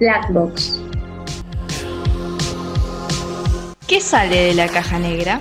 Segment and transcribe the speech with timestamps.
[0.00, 0.80] Black Box.
[3.86, 5.40] ¿Qué sale de la caja negra?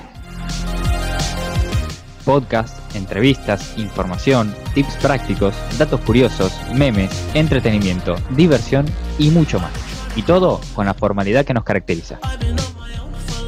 [2.26, 8.86] Podcast, entrevistas, información, tips prácticos, datos curiosos, memes, entretenimiento, diversión
[9.18, 9.72] y mucho más.
[10.16, 12.20] Y todo con la formalidad que nos caracteriza.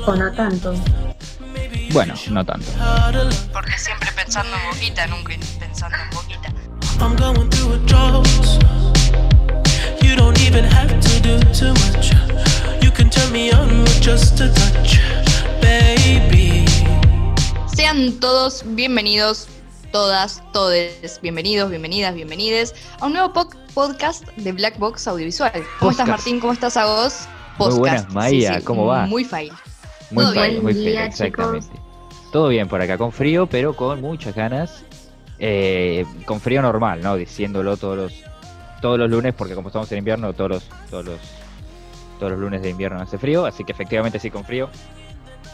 [0.06, 0.74] O no tanto.
[1.94, 2.66] Bueno, no tanto.
[3.54, 6.50] Porque siempre pensando en boquita, nunca pensando en boquita.
[10.16, 12.13] You don't even have to do too much.
[12.81, 14.98] You can turn me on with just a touch,
[15.59, 16.63] baby.
[17.76, 19.49] Sean todos bienvenidos,
[19.91, 25.52] todas, todes, bienvenidos, bienvenidas, bienvenides a un nuevo po- podcast de Black Box Audiovisual.
[25.80, 26.07] ¿Cómo estás, Podcast.
[26.07, 26.40] Martín?
[26.40, 27.27] ¿Cómo estás a vos?
[27.57, 28.16] Muy buenas, Podcast.
[28.16, 29.07] Maya, ¿cómo va?
[29.07, 29.52] Muy fail.
[30.12, 30.63] Muy Todo feo, bien.
[30.63, 31.68] muy día, exactamente.
[32.32, 34.85] Todo bien por acá, con frío, pero con muchas ganas.
[35.40, 37.18] Eh, con frío normal, ¿no?
[37.18, 38.13] Diciéndolo todos los
[38.81, 41.20] todos los lunes, porque como estamos en invierno, todos los todos los
[42.20, 44.70] todos los lunes de invierno hace frío, así que efectivamente sí con frío.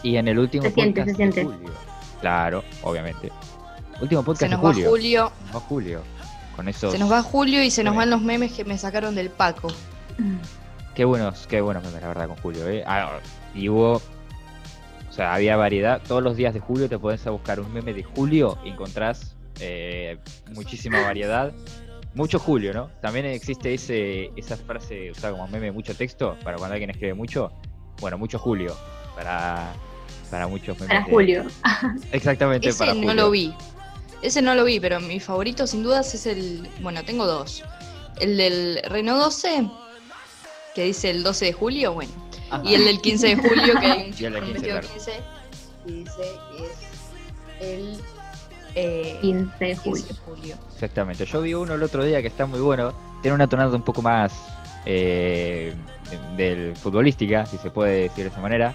[0.02, 1.40] Y en el último Se siente, podcast se siente.
[1.40, 1.70] de julio.
[2.20, 3.30] Claro, obviamente.
[4.00, 4.88] Último podcast Se nos de va julio.
[4.90, 6.02] Julio, Se nos va Julio.
[6.56, 9.14] Con esos se nos va Julio y se nos van los memes que me sacaron
[9.14, 9.68] del Paco.
[10.94, 12.84] Qué buenos, qué buenos memes, la verdad, con Julio, ¿eh?
[12.86, 13.18] Ah,
[13.54, 13.94] y hubo.
[15.08, 16.02] O sea, había variedad.
[16.06, 19.34] Todos los días de julio te podés a buscar un meme de julio y encontrás
[19.60, 20.18] eh,
[20.54, 21.52] muchísima variedad.
[22.14, 22.88] Mucho Julio, ¿no?
[23.00, 27.50] También existe ese, esa frase usada como meme, mucho texto, para cuando alguien escribe mucho.
[28.00, 28.76] Bueno, mucho Julio,
[29.14, 29.72] para,
[30.30, 30.88] para muchos memes.
[30.88, 31.44] Para de- Julio.
[32.12, 33.14] Exactamente, Ese para no Julio.
[33.14, 33.54] lo vi.
[34.20, 36.68] Ese no lo vi, pero mi favorito sin dudas es el.
[36.80, 37.64] Bueno, tengo dos.
[38.20, 39.68] El del Renault 12,
[40.74, 42.12] que dice el 12 de julio, bueno.
[42.50, 42.62] Ajá.
[42.64, 44.80] Y el del 15 de julio, que hay un chico el del con 15, vestido
[44.80, 44.88] claro.
[44.94, 45.12] 15,
[45.86, 47.96] y dice que es el
[48.74, 50.04] eh, 15 de 15 julio.
[50.06, 50.56] de julio.
[50.74, 51.24] Exactamente.
[51.24, 52.92] Yo vi uno el otro día que está muy bueno.
[53.22, 54.32] Tiene una tonada un poco más
[54.86, 55.74] eh,
[56.36, 58.74] del futbolística, si se puede decir de esa manera.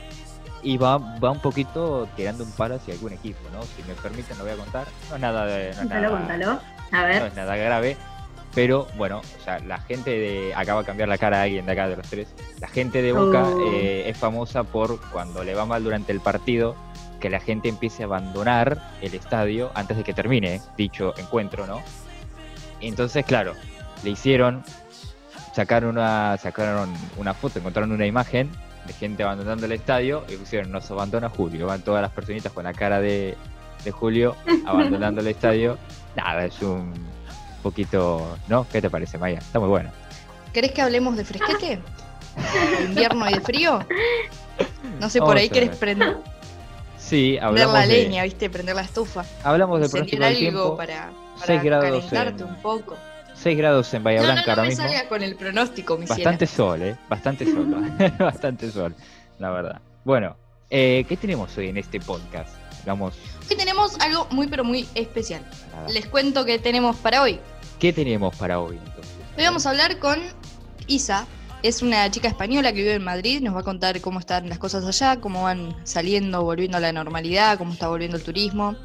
[0.63, 3.61] Y va, va un poquito tirando un palo hacia algún equipo, ¿no?
[3.63, 4.87] Si me permiten, lo voy a contar.
[5.09, 5.69] No es nada de.
[5.71, 6.51] No Contalo, nada, contalo.
[6.91, 7.21] A no ver.
[7.27, 7.97] es nada grave.
[8.55, 10.53] Pero bueno, o sea, la gente de.
[10.55, 12.27] Acaba de cambiar la cara a alguien de acá de los tres.
[12.59, 13.71] La gente de Boca Oh.
[13.71, 16.75] eh, es famosa por cuando le va mal durante el partido,
[17.19, 21.81] que la gente empiece a abandonar el estadio antes de que termine dicho encuentro, ¿no?
[22.81, 23.53] Entonces, claro,
[24.03, 24.63] le hicieron.
[25.53, 28.51] Sacaron una, sacaron una foto, encontraron una imagen
[28.85, 31.65] de gente abandonando el estadio y pusieron nos abandona Julio.
[31.65, 33.35] Van todas las personitas con la cara de,
[33.83, 34.35] de Julio
[34.65, 35.77] abandonando el estadio.
[36.15, 36.93] Nada, es un
[37.63, 38.67] poquito, ¿no?
[38.71, 39.39] ¿Qué te parece, Maya?
[39.39, 39.89] Está muy bueno.
[40.53, 41.79] ¿Querés que hablemos de fresquete?
[42.77, 43.79] ¿De invierno y de frío?
[44.99, 46.17] No sé, por Vamos ahí querés prender,
[47.07, 48.49] Sí, prender hablamos la de, leña, ¿viste?
[48.49, 49.25] Prender la estufa.
[49.43, 50.77] hablamos Encender pronóstico del algo tiempo.
[50.77, 52.95] para, para Seis grados calentarte en- un poco.
[53.35, 54.83] 6 grados en Bahía No, no, Blanca no ahora me mismo.
[54.83, 56.05] salgas con el pronóstico, mi.
[56.07, 56.95] Bastante sol, ¿eh?
[57.07, 57.67] Bastante sol.
[58.19, 58.95] Bastante sol,
[59.37, 59.79] la verdad.
[60.03, 60.35] Bueno,
[60.71, 62.49] eh, ¿qué tenemos hoy en este podcast?
[62.87, 63.13] Vamos.
[63.49, 65.43] Hoy tenemos algo muy pero muy especial.
[65.75, 65.87] nada.
[65.89, 67.39] Les cuento que tenemos para hoy.
[67.79, 69.13] ¿Qué tenemos para hoy entonces?
[69.37, 70.19] Hoy vamos a hablar con
[70.87, 71.27] Isa.
[71.63, 73.41] Es una chica española que vive en Madrid.
[73.41, 76.91] Nos va a contar cómo están las cosas allá, cómo van saliendo, volviendo a la
[76.93, 78.75] normalidad, cómo está volviendo el turismo.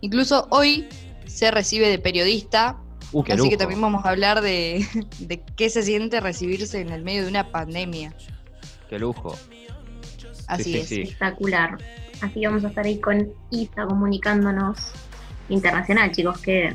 [0.00, 0.88] Incluso hoy
[1.26, 2.78] se recibe de periodista.
[3.12, 4.86] Uh, así que también vamos a hablar de,
[5.18, 8.14] de qué se siente recibirse en el medio de una pandemia.
[8.88, 9.36] Qué lujo.
[10.46, 10.88] Así sí, es.
[10.88, 11.02] sí.
[11.02, 11.78] Espectacular.
[12.20, 14.92] Así que vamos a estar ahí con Isa comunicándonos
[15.48, 16.38] internacional, chicos.
[16.38, 16.72] Que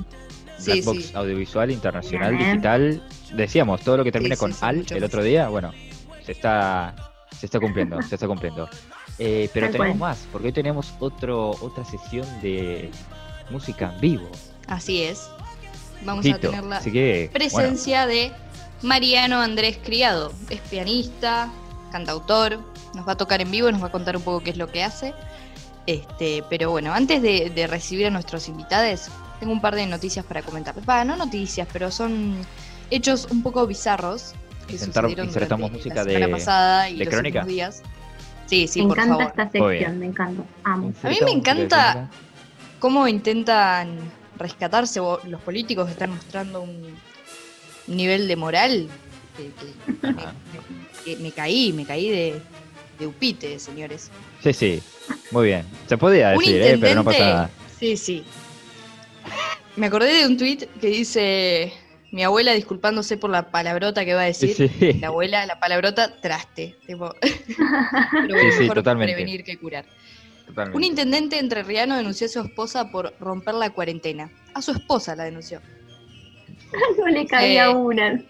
[0.57, 1.11] Sí, Blackbox sí.
[1.15, 3.01] audiovisual, internacional, digital.
[3.33, 5.71] Decíamos, todo lo que termine Sí, con al el otro día, bueno,
[6.25, 6.95] se está,
[7.37, 8.69] se está cumpliendo, se está cumpliendo.
[9.19, 10.09] Eh, pero Tal tenemos cual.
[10.11, 12.89] más, porque hoy tenemos otro, otra sesión de
[13.49, 14.29] música en vivo.
[14.67, 15.29] Así es.
[16.05, 18.31] Vamos a tener la bueno, presencia de
[18.83, 20.31] Mariano Andrés Criado.
[20.49, 21.49] Es pianista,
[21.91, 22.59] cantautor,
[22.93, 24.67] nos va a tocar en vivo, nos va a contar un poco qué es lo
[24.71, 25.13] que hace.
[25.87, 29.09] Este, pero bueno, antes de, de recibir a nuestros invitados,
[29.39, 30.73] tengo un par de noticias para comentar.
[30.87, 32.35] Va, no noticias, pero son
[32.89, 34.33] hechos un poco bizarros
[34.67, 37.39] que insertamos música la semana de- pasada y de los crónica.
[37.39, 37.81] últimos días.
[38.47, 39.29] Sí, sí, me por encanta favor.
[39.29, 40.43] esta sección, me encanta.
[40.63, 40.93] Amo.
[41.03, 42.09] A mí me encanta
[42.79, 43.97] cómo intentan
[44.37, 46.95] rescatarse o los políticos que están mostrando un
[47.87, 48.87] nivel de moral
[49.35, 49.51] que,
[51.05, 52.41] que me, que caí, me caí de,
[52.99, 54.09] de upite, señores.
[54.43, 54.81] Sí, sí,
[55.31, 55.65] muy bien.
[55.87, 57.49] Se podía decir, eh, pero no pasa nada.
[57.79, 58.23] Sí, sí.
[59.75, 61.71] Me acordé de un tuit que dice
[62.11, 64.55] mi abuela disculpándose por la palabrota que va a decir.
[64.55, 66.75] Sí, La abuela, la palabrota, traste.
[66.87, 69.13] Tipo, pero sí, mejor totalmente.
[69.13, 69.85] prevenir que curar.
[70.47, 70.77] totalmente.
[70.77, 74.31] Un intendente entrerriano denunció a su esposa por romper la cuarentena.
[74.53, 75.61] A su esposa la denunció.
[76.97, 78.23] no le cabía Eh, una.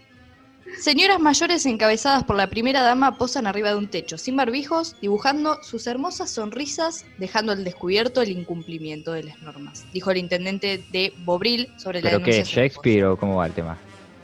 [0.79, 5.61] Señoras mayores encabezadas por la primera dama posan arriba de un techo, sin barbijos, dibujando
[5.63, 11.13] sus hermosas sonrisas, dejando al descubierto el incumplimiento de las normas, dijo el intendente de
[11.25, 12.33] Bobril sobre la ¿Pero denuncia.
[12.33, 12.37] qué?
[12.39, 12.61] de su esposa.
[12.61, 13.77] ¿Shakespeare o cómo va el tema?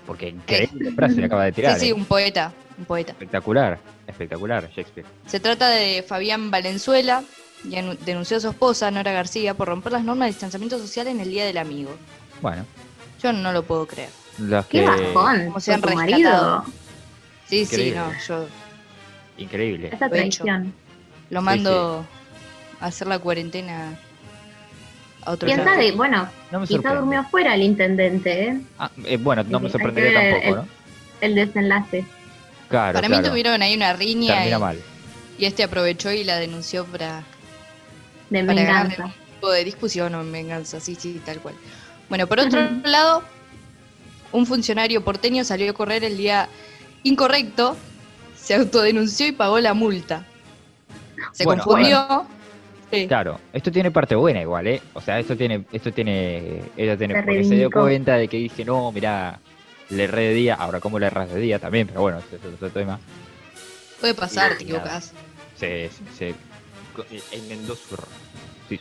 [0.05, 1.73] Porque increíble frase acaba de tirar.
[1.75, 1.93] Sí, sí, ¿eh?
[1.93, 3.13] un poeta, un poeta.
[3.13, 5.07] Espectacular, espectacular, Shakespeare.
[5.25, 7.23] Se trata de Fabián Valenzuela,
[7.63, 7.75] y
[8.05, 11.29] denunció a su esposa, Nora García, por romper las normas de distanciamiento social en el
[11.29, 11.91] Día del Amigo.
[12.41, 12.65] Bueno,
[13.21, 14.09] Yo no lo puedo creer.
[14.37, 14.85] Qué que.
[14.85, 15.45] bajón.
[15.47, 16.65] ¿Cómo se han marido.
[17.47, 18.47] Sí, sí, no, yo
[19.37, 19.89] Increíble.
[19.91, 20.73] Esa traición.
[21.29, 22.05] lo mando
[22.79, 23.97] a hacer la cuarentena
[25.25, 25.71] a otro ¿Quién lado.
[25.71, 25.91] sabe?
[25.91, 28.61] Bueno, No quizá durmió afuera el intendente, ¿eh?
[28.79, 30.67] Ah, eh, bueno, no me sorprendería tampoco, el- ¿no?
[31.21, 32.05] El desenlace.
[32.69, 34.79] Claro, Para mí tuvieron ahí una riña Termina y, mal.
[35.37, 37.23] y este aprovechó y la denunció para,
[38.29, 39.05] De para ganarle venganza.
[39.05, 41.55] un tipo de discusión o en venganza, sí, sí, tal cual.
[42.09, 43.23] Bueno, por otro lado,
[44.33, 46.49] un funcionario porteño salió a correr el día
[47.03, 47.77] incorrecto,
[48.35, 50.25] se autodenunció y pagó la multa.
[51.31, 52.25] Se Bueno, confundió.
[52.91, 53.07] Sí.
[53.07, 54.81] Claro, esto tiene parte buena igual, ¿eh?
[54.93, 58.37] O sea, esto tiene, esto tiene, ella tiene, Se porque se dio cuenta de que
[58.37, 59.39] dice, no, mira,
[59.89, 62.41] le erré de día, ahora cómo le erras de día también, pero bueno, ese es
[62.53, 62.99] otro tema.
[63.99, 65.11] Puede pasar, te Y equivocas.
[65.57, 66.35] Se, se, se
[66.95, 68.07] co- enmendó su error.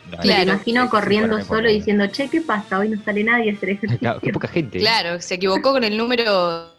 [0.05, 0.45] No, Me Claro.
[0.45, 2.79] lo imagino Sí, corriendo solo diciendo, che, ¿qué pasa?
[2.79, 3.99] Hoy no sale nadie a hacer ejercicio.
[3.99, 4.79] Claro, qué poca gente.
[4.79, 6.73] Claro, se equivocó con el número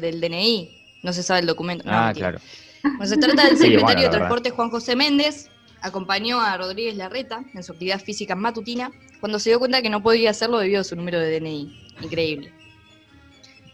[0.00, 0.70] del DNI.
[1.02, 1.84] No se sabe el documento.
[1.84, 2.30] No, Ah, mentira.
[2.32, 2.44] claro.
[2.82, 4.18] Bueno, se trata del Sí, secretario bueno, de verdad.
[4.18, 5.50] Transporte Juan José Méndez.
[5.82, 10.02] Acompañó a Rodríguez Larreta en su actividad física matutina cuando se dio cuenta que no
[10.02, 11.74] podía hacerlo debido a su número de DNI.
[12.02, 12.52] Increíble.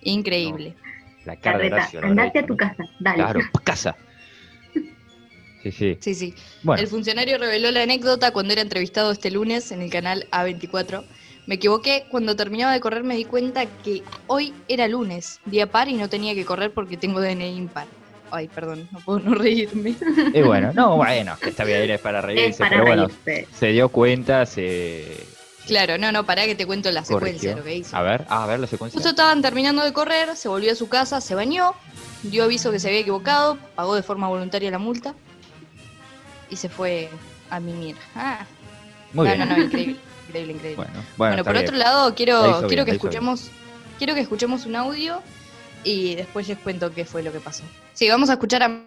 [0.02, 0.76] Increíble.
[1.24, 3.16] La cara de Carreta, Horacio, la andate verdad, a tu casa, dale.
[3.16, 3.96] Claro, casa.
[5.72, 5.96] Sí, sí.
[6.00, 6.34] Sí, sí.
[6.62, 11.02] Bueno, El funcionario reveló la anécdota cuando era entrevistado este lunes en el canal A24.
[11.46, 15.88] Me equivoqué, cuando terminaba de correr me di cuenta que hoy era lunes, día par
[15.88, 17.86] y no tenía que correr porque tengo DNI impar.
[18.30, 19.94] Ay, perdón, no puedo no reírme.
[20.34, 23.48] y bueno, no, bueno, que está bien, es para Es reírse, para pero bueno, reírse.
[23.56, 25.04] se dio cuenta, se
[25.66, 27.96] Claro, no, no, pará que te cuento la secuencia lo que hizo.
[27.96, 28.96] A ver, ah, a ver la secuencia.
[28.96, 31.74] Justo estaban terminando de correr, se volvió a su casa, se bañó,
[32.22, 35.14] dio aviso que se había equivocado, pagó de forma voluntaria la multa
[36.50, 37.10] y se fue
[37.50, 37.96] a mimir.
[38.14, 38.46] Ah,
[39.12, 39.48] Muy no, bien.
[39.48, 40.76] no, no, increíble, increíble, increíble.
[40.76, 41.64] Bueno, bueno, Bueno, por bien.
[41.64, 42.94] otro lado, La quiero, quiero bien, que la hizo bien.
[42.96, 43.50] escuchemos,
[43.98, 45.22] quiero que escuchemos un audio
[45.84, 47.62] y después les cuento qué fue lo que pasó.
[47.94, 48.86] Sí, vamos a escuchar a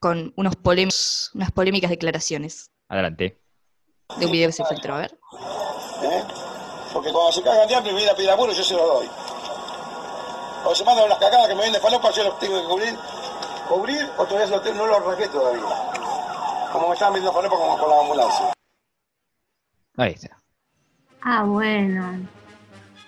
[0.00, 3.38] con unos polémicos, unas polémicas declaraciones Adelante.
[4.18, 5.12] de un video que se filtró, a ver.
[6.02, 6.22] ¿eh?
[6.92, 8.84] Porque cuando se cagan de hambre y me vienen a pedir apuro, yo se lo
[8.84, 9.06] doy.
[10.62, 12.96] Cuando se mandan unas cagadas que me vienen de falopa, yo los tengo que cubrir.
[13.68, 15.62] Cubrir o todavía no lo arranqué todavía.
[16.72, 18.52] Como me estaban viendo falopa como con la ambulancia.
[19.96, 20.36] Ahí está.
[21.22, 22.26] Ah, bueno.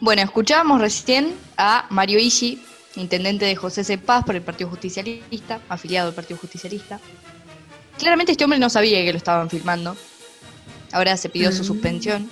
[0.01, 2.63] Bueno, escuchábamos recién a Mario Ishi,
[2.97, 3.97] intendente de José C.
[3.99, 7.01] Paz por el Partido Justicialista, afiliado al Partido Justicialista.
[7.99, 9.97] Claramente este hombre no sabía que lo estaban filmando.
[10.93, 11.67] Ahora se pidió su Mm.
[11.67, 12.31] suspensión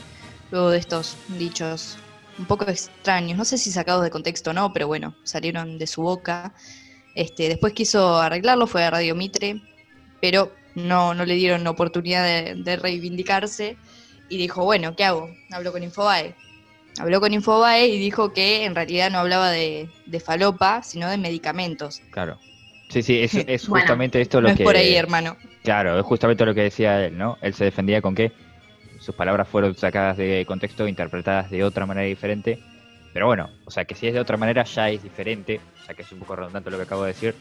[0.50, 1.96] luego de estos dichos
[2.38, 5.86] un poco extraños, no sé si sacados de contexto o no, pero bueno, salieron de
[5.86, 6.54] su boca.
[7.14, 9.62] Este, después quiso arreglarlo, fue a Radio Mitre,
[10.20, 13.76] pero no, no le dieron oportunidad de, de reivindicarse
[14.28, 15.28] y dijo, bueno, ¿qué hago?
[15.50, 16.34] Hablo con Infobae.
[16.98, 21.18] Habló con Infobae y dijo que en realidad no hablaba de, de falopa, sino de
[21.18, 22.02] medicamentos.
[22.10, 22.38] Claro.
[22.88, 24.64] Sí, sí, es, es Bueno, justamente esto lo No es que.
[24.64, 25.36] por ahí, hermano.
[25.62, 27.38] Claro, es justamente lo que decía él, ¿no?
[27.40, 28.32] Él se defendía con que
[28.98, 32.58] sus palabras fueron sacadas de contexto, interpretadas de otra manera diferente.
[33.12, 35.60] Pero bueno, o sea, que si es de otra manera ya es diferente.
[35.82, 37.34] O sea, que es un poco redundante lo que acabo de decir,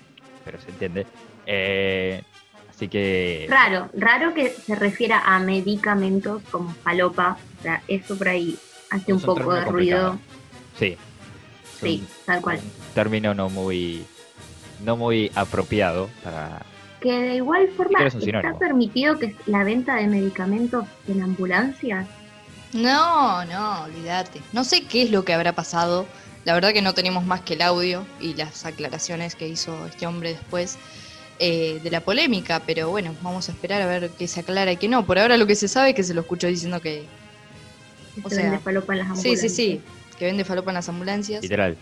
[0.43, 1.05] pero se entiende.
[1.45, 2.21] Eh,
[2.81, 3.45] así que.
[3.49, 7.37] Raro, raro que se refiera a medicamentos como falopa.
[7.59, 8.57] O sea, eso por ahí
[8.89, 10.17] hace un Es un poco de ruido.
[10.79, 10.97] Sí.
[11.75, 12.57] Es Sí, un- tal cual.
[12.57, 14.03] un término no muy.
[14.83, 16.63] No muy apropiado para.
[17.01, 22.07] Que de igual forma está permitido que la venta de medicamentos en ambulancias.
[22.73, 24.39] No, no, olvídate.
[24.53, 26.05] No sé qué es lo que habrá pasado.
[26.45, 30.07] La verdad que no tenemos más que el audio y las aclaraciones que hizo este
[30.07, 30.77] hombre después
[31.41, 34.77] eh, de la polémica, pero bueno, vamos a esperar a ver qué se aclara y
[34.77, 35.05] qué no.
[35.07, 37.13] Por ahora lo que se sabe es que se lo escucho diciendo que
[38.15, 39.37] que O se sea, vende falopa en las sí, ambulancias.
[39.37, 41.43] sí, sí, que vende falopa en las ambulancias.
[41.43, 41.77] Literal.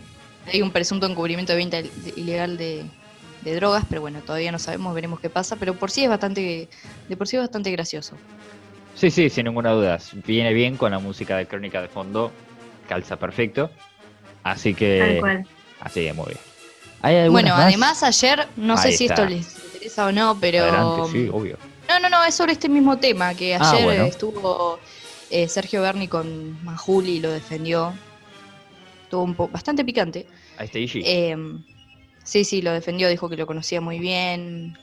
[0.46, 2.92] Hay un presunto encubrimiento de venta il- ilegal de,
[3.40, 6.70] de drogas, pero bueno, todavía no sabemos, veremos qué pasa, pero por sí es bastante,
[7.08, 8.22] de por sí es bastante gracioso.
[8.94, 9.98] Sí, sí, sin ninguna duda.
[10.26, 12.40] Viene bien con la música de Crónica de fondo.
[12.86, 13.70] Calza perfecto.
[14.42, 15.20] Así Tal que.
[15.20, 15.46] cual.
[15.80, 16.49] Así que muy bien.
[17.02, 17.66] ¿Hay algunas Bueno, más?
[17.66, 19.14] además ayer, no sé Ahí si está.
[19.22, 20.62] esto les interesa o no, pero...
[20.64, 21.56] Adelante, sí, obvio.
[21.88, 24.04] No, no, no, es sobre este mismo tema, que Ah, ayer bueno.
[24.04, 24.78] estuvo
[25.30, 27.92] eh, Sergio Berni con Majuli y lo defendió.
[29.04, 30.26] Estuvo un bastante picante.
[30.58, 31.02] A este Ishi.
[31.04, 31.36] Eh,
[32.22, 34.78] sí, sí, lo defendió, dijo que lo conocía muy bien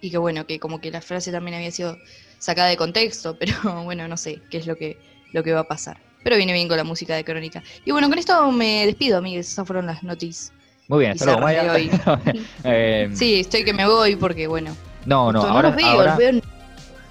[0.00, 1.98] y que bueno, que como que la frase también había sido
[2.38, 4.98] sacada de contexto, pero bueno, no sé qué es lo que,
[5.32, 5.98] lo que va a pasar.
[6.22, 7.62] Pero viene bien con la música de Crónica.
[7.84, 9.48] Y bueno, con esto me despido, amigues.
[9.52, 10.52] Esas fueron las noticias.
[10.88, 11.74] Muy bien, hasta luego, Maya.
[12.64, 14.76] Eh, Sí, estoy que me voy porque bueno.
[15.04, 16.40] no, no, ahora, los veo, ahora los veo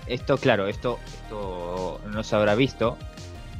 [0.08, 2.98] esto, claro, esto, esto no se habrá visto,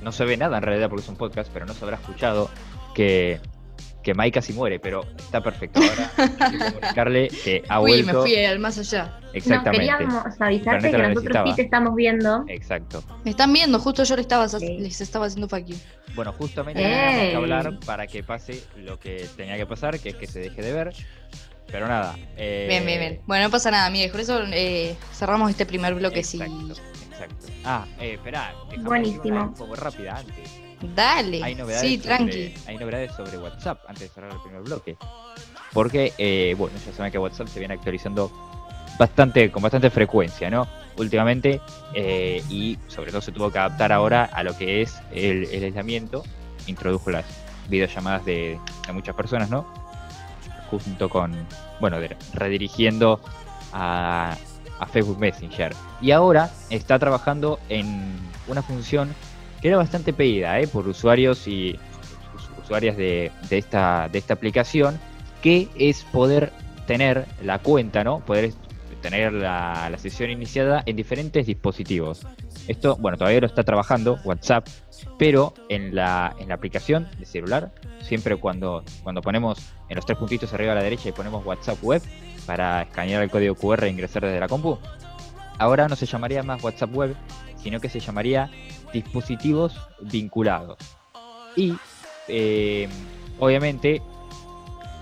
[0.04, 2.50] no se ve nada en realidad porque es un podcast, pero no se habrá escuchado
[2.94, 3.40] que,
[4.06, 5.82] que Mike casi muere, pero está perfecto.
[5.82, 8.22] Ahora hay que comunicarle que ha me vuelto.
[8.22, 9.18] fui al más allá.
[9.22, 9.72] No, Exactamente.
[9.86, 11.50] queríamos avisarte que nosotros necesitaba.
[11.50, 12.46] sí te estamos viendo.
[12.48, 13.04] Exacto.
[13.26, 14.78] Me están viendo, justo yo les estaba, Sí.
[14.80, 15.76] les estaba haciendo fuck you.
[16.14, 20.16] Bueno, justamente teníamos que hablar para que pase lo que tenía que pasar, que es
[20.16, 20.94] que se deje de ver.
[21.68, 22.16] Pero nada.
[22.38, 23.22] eh, Bien, bien, bien.
[23.26, 24.12] Bueno, no pasa nada, amigues.
[24.12, 26.24] Por eso eh, cerramos este primer bloque.
[26.24, 26.40] Sí.
[26.40, 26.74] Exacto,
[27.12, 27.48] exacto.
[27.66, 29.54] Ah, eh, espera, Buenísimo.
[29.68, 30.62] muy rápida antes.
[30.82, 31.44] Dale.
[31.44, 32.54] Hay novedades, Sí, sobre, tranqui.
[32.68, 34.98] hay novedades sobre WhatsApp antes de cerrar el primer bloque.
[35.74, 38.32] Porque, eh, bueno, ya saben que WhatsApp se viene actualizando
[38.98, 40.68] bastante, con bastante frecuencia, ¿no?
[40.98, 41.60] Últimamente,
[41.94, 45.64] eh, y sobre todo se tuvo que adaptar ahora a lo que es el, el
[45.66, 46.24] aislamiento.
[46.68, 47.26] Introdujo las
[47.68, 49.66] videollamadas de, de muchas personas, ¿no?
[50.70, 51.36] Junto con,
[51.82, 53.20] bueno, de- redirigiendo
[53.74, 54.36] a,
[54.80, 55.76] a Facebook Messenger.
[56.02, 58.18] Y ahora está trabajando en
[58.48, 59.14] una función
[59.68, 60.68] era bastante pedida ¿eh?
[60.68, 61.80] por usuarios y
[62.36, 65.00] us- usuarias de, esta, de esta aplicación,
[65.42, 66.52] que es poder
[66.88, 68.20] tener la cuenta, ¿no?
[68.20, 68.54] Poder
[69.02, 72.22] tener la, la sesión iniciada en diferentes dispositivos.
[72.68, 74.68] Esto, bueno, todavía lo está trabajando WhatsApp,
[75.20, 80.18] pero en la, en la aplicación de celular, siempre cuando, cuando ponemos en los tres
[80.18, 82.02] puntitos arriba a la derecha y ponemos WhatsApp Web
[82.48, 84.80] para escanear el código QR e ingresar desde la compu,
[85.60, 87.16] ahora no se llamaría más WhatsApp Web,
[87.66, 88.52] sino que se llamaría
[88.94, 90.78] dispositivos vinculados.
[91.56, 91.76] Y
[92.28, 92.88] eh,
[93.40, 94.04] obviamente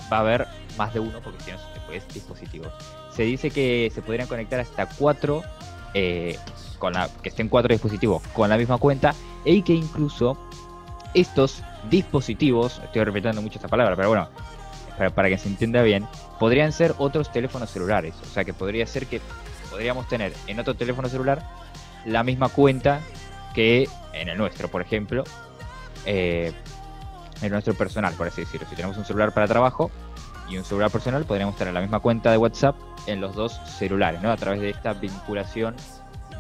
[0.10, 2.72] va a haber más de uno, porque si no, después dispositivos.
[3.12, 5.44] Se dice que se podrían conectar hasta cuatro,
[5.94, 6.38] eh,
[6.80, 10.38] con la, que estén cuatro dispositivos con la misma cuenta, y que incluso
[11.14, 14.30] estos dispositivos, estoy repitiendo mucho esta palabra, pero bueno,
[14.98, 16.08] para, para que se entienda bien,
[16.40, 18.16] podrían ser otros teléfonos celulares.
[18.22, 19.20] O sea que podría ser que
[19.70, 21.46] podríamos tener en otro teléfono celular
[22.06, 23.02] la misma cuenta
[23.54, 25.24] que en el nuestro, por ejemplo,
[26.06, 26.54] eh,
[27.42, 28.68] en nuestro personal, por así decirlo.
[28.70, 29.92] Si tenemos un celular para trabajo
[30.50, 32.76] y un celular personal, podríamos tener la misma cuenta de WhatsApp
[33.08, 34.32] en los dos celulares, ¿no?
[34.32, 35.76] A través de esta vinculación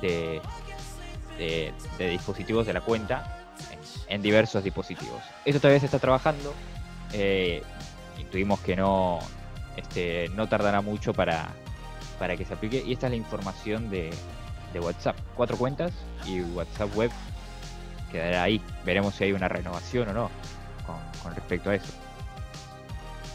[0.02, 0.42] de,
[1.38, 3.40] de, de dispositivos de la cuenta
[4.08, 5.22] en, diversos dispositivos.
[5.46, 6.54] Esto todavía se está trabajando.
[7.14, 7.62] eh,
[8.18, 9.20] intuimos que no,
[9.78, 11.50] este, no tardará mucho para,
[12.20, 12.84] para que se aplique.
[12.86, 14.12] Y esta es la información de,
[14.74, 15.16] de WhatsApp.
[15.36, 15.94] Cuatro cuentas
[16.26, 17.12] y WhatsApp web
[18.12, 18.62] quedará ahí.
[18.86, 20.30] Veremos si hay una renovación o no
[20.86, 21.92] con, con respecto a eso.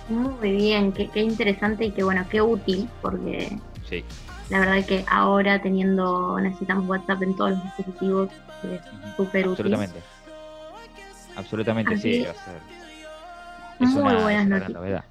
[0.09, 4.05] Muy bien, qué, qué interesante y qué bueno, qué útil, porque Sí.
[4.49, 8.31] la verdad que ahora teniendo, necesitamos WhatsApp en todos los dispositivos,
[8.65, 8.81] es
[9.17, 9.51] súper útil.
[9.67, 10.01] Absolutamente.
[11.37, 12.27] Absolutamente Así sí.
[13.81, 15.05] Es Muy una, buenas gran novedad.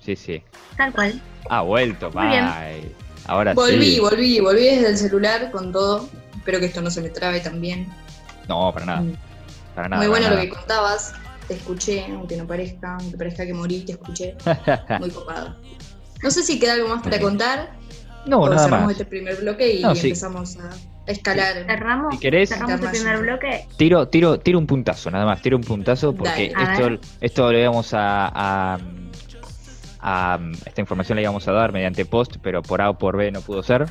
[0.00, 0.42] Sí, sí.
[0.76, 1.20] Tal cual.
[1.50, 2.44] Ha vuelto, Muy bien.
[2.46, 3.07] bye.
[3.28, 4.00] Ahora Volví, sí.
[4.00, 6.08] volví, volví desde el celular con todo.
[6.36, 7.86] Espero que esto no se me trabe también.
[8.48, 9.04] No, para nada.
[9.74, 10.00] Para nada.
[10.02, 11.12] Muy bueno lo que contabas.
[11.46, 14.34] Te escuché, aunque no parezca, aunque parezca que morí, te escuché.
[15.00, 15.56] Muy copado.
[16.22, 17.70] No sé si queda algo más para contar.
[18.26, 18.92] no, o nada cerramos más.
[18.92, 20.08] este primer bloque y No, sí.
[20.08, 20.70] empezamos a
[21.06, 21.64] escalar.
[21.66, 23.66] Cerramos, Si querés- cerramos el primer bloque.
[23.76, 26.72] Tiro, tiro, tiro un puntazo, nada más, tiro un puntazo porque Dale.
[26.96, 28.26] Esto, esto le íbamos a,
[28.74, 28.78] a,
[30.00, 33.30] a- esta información la íbamos a dar mediante post, pero por A o por B
[33.30, 33.86] no pudo ser.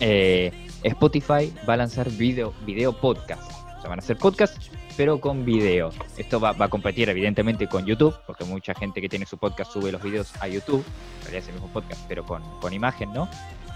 [0.00, 0.52] Eh,
[0.82, 3.42] Spotify va a lanzar video, video podcast.
[3.78, 4.56] O sea, van a hacer podcast,
[4.96, 5.90] pero con video.
[6.16, 9.72] Esto va, va a competir evidentemente con YouTube, porque mucha gente que tiene su podcast
[9.72, 10.84] sube los videos a YouTube.
[11.18, 13.28] En realidad es el mismo podcast, pero con, con imagen, ¿no?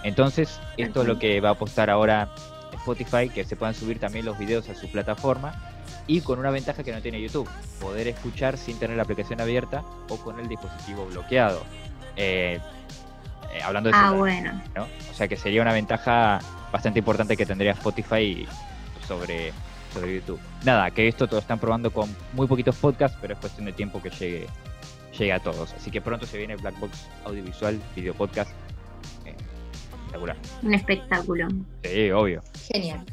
[0.02, 2.28] Entonces, esto es lo que va a apostar ahora
[2.74, 5.72] Spotify, que se puedan subir también los videos a su plataforma
[6.06, 7.48] y con una ventaja que no tiene YouTube,
[7.80, 11.62] poder escuchar sin tener la aplicación abierta o con el dispositivo bloqueado.
[12.16, 12.58] Eh,
[13.52, 14.62] eh, hablando de Ah, celular, bueno.
[14.74, 14.84] ¿no?
[14.84, 16.38] O sea que sería una ventaja
[16.72, 18.46] bastante importante que tendría Spotify
[19.06, 19.52] sobre,
[19.92, 20.40] sobre YouTube.
[20.64, 24.00] Nada, que esto lo están probando con muy poquitos podcasts, pero es cuestión de tiempo
[24.02, 24.46] que llegue,
[25.18, 25.72] llegue a todos.
[25.72, 28.50] Así que pronto se viene Black Box Audiovisual, video podcast.
[29.24, 29.34] Eh,
[29.96, 30.36] espectacular.
[30.62, 31.48] Un espectáculo.
[31.82, 32.42] Sí, obvio.
[32.72, 33.04] Genial.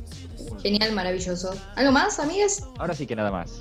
[0.61, 1.53] Genial, maravilloso.
[1.75, 2.63] ¿Algo más, amigas?
[2.79, 3.59] Ahora sí que nada más.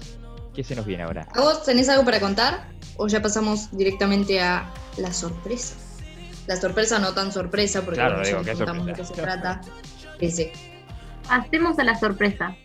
[0.54, 1.26] ¿Qué se nos viene ahora?
[1.34, 2.68] ¿A vos tenés algo para contar?
[2.96, 5.74] ¿O ya pasamos directamente a la sorpresa?
[6.46, 9.60] La sorpresa no tan sorpresa, porque Claro, bueno, digo, ya contamos de qué se trata.
[10.20, 10.52] Ese.
[11.28, 12.56] Hacemos a la sorpresa.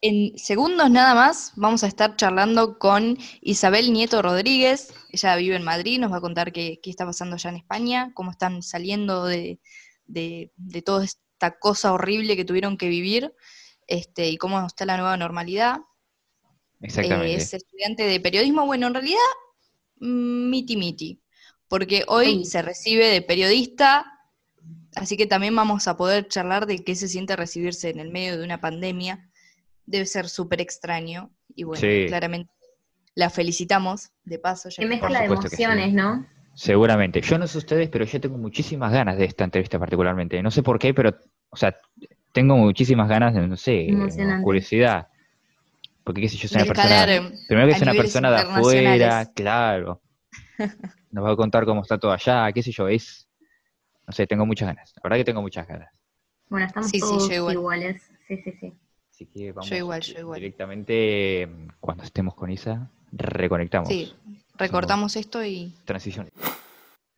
[0.00, 4.92] En segundos nada más vamos a estar charlando con Isabel Nieto Rodríguez.
[5.12, 8.10] ella vive en Madrid, nos va a contar qué, qué está pasando allá en España,
[8.14, 9.60] cómo están saliendo de,
[10.06, 10.82] de, de
[11.42, 13.34] esta cosa horrible que tuvieron que vivir
[13.88, 15.78] este, y cómo está la nueva normalidad.
[16.80, 17.32] Exactamente.
[17.32, 18.64] Eh, es estudiante de periodismo.
[18.64, 19.18] Bueno, en realidad,
[19.98, 21.20] mm, miti miti,
[21.68, 22.50] porque hoy Sí.
[22.52, 24.06] se recibe de periodista,
[24.94, 28.38] así que también vamos a poder charlar de qué se siente recibirse en el medio
[28.38, 29.28] de una pandemia.
[29.84, 32.04] Debe ser súper extraño y bueno, Sí.
[32.06, 32.52] claramente
[33.16, 34.68] la felicitamos de paso.
[34.68, 35.32] Ya Qué que- mezcla de sí.
[35.32, 36.24] emociones, ¿no?
[36.54, 37.20] Seguramente.
[37.20, 40.42] Yo no sé ustedes, pero yo tengo muchísimas ganas de esta entrevista particularmente.
[40.42, 41.16] No sé por qué, pero,
[41.50, 41.76] o sea,
[42.32, 43.88] tengo muchísimas ganas de, no sé,
[44.42, 45.08] curiosidad.
[46.04, 47.30] Porque, qué sé yo, soy una persona...
[47.48, 50.00] Primero que es una persona de afuera, claro.
[51.10, 53.28] Nos va a contar cómo está todo allá, qué sé yo, es...
[54.06, 54.92] No sé, tengo muchas ganas.
[54.96, 55.90] La verdad que tengo muchas ganas.
[56.48, 57.54] Bueno, estamos Sí, sí, todos yo igual.
[57.54, 58.02] iguales.
[58.26, 58.72] Sí, sí, sí.
[59.10, 60.40] Así que vamos Yo igual, yo igual.
[60.40, 61.48] directamente,
[61.80, 63.88] cuando estemos con Isa, reconectamos.
[63.88, 64.12] Sí,
[64.62, 65.72] recortamos esto y...
[65.84, 66.28] Transición.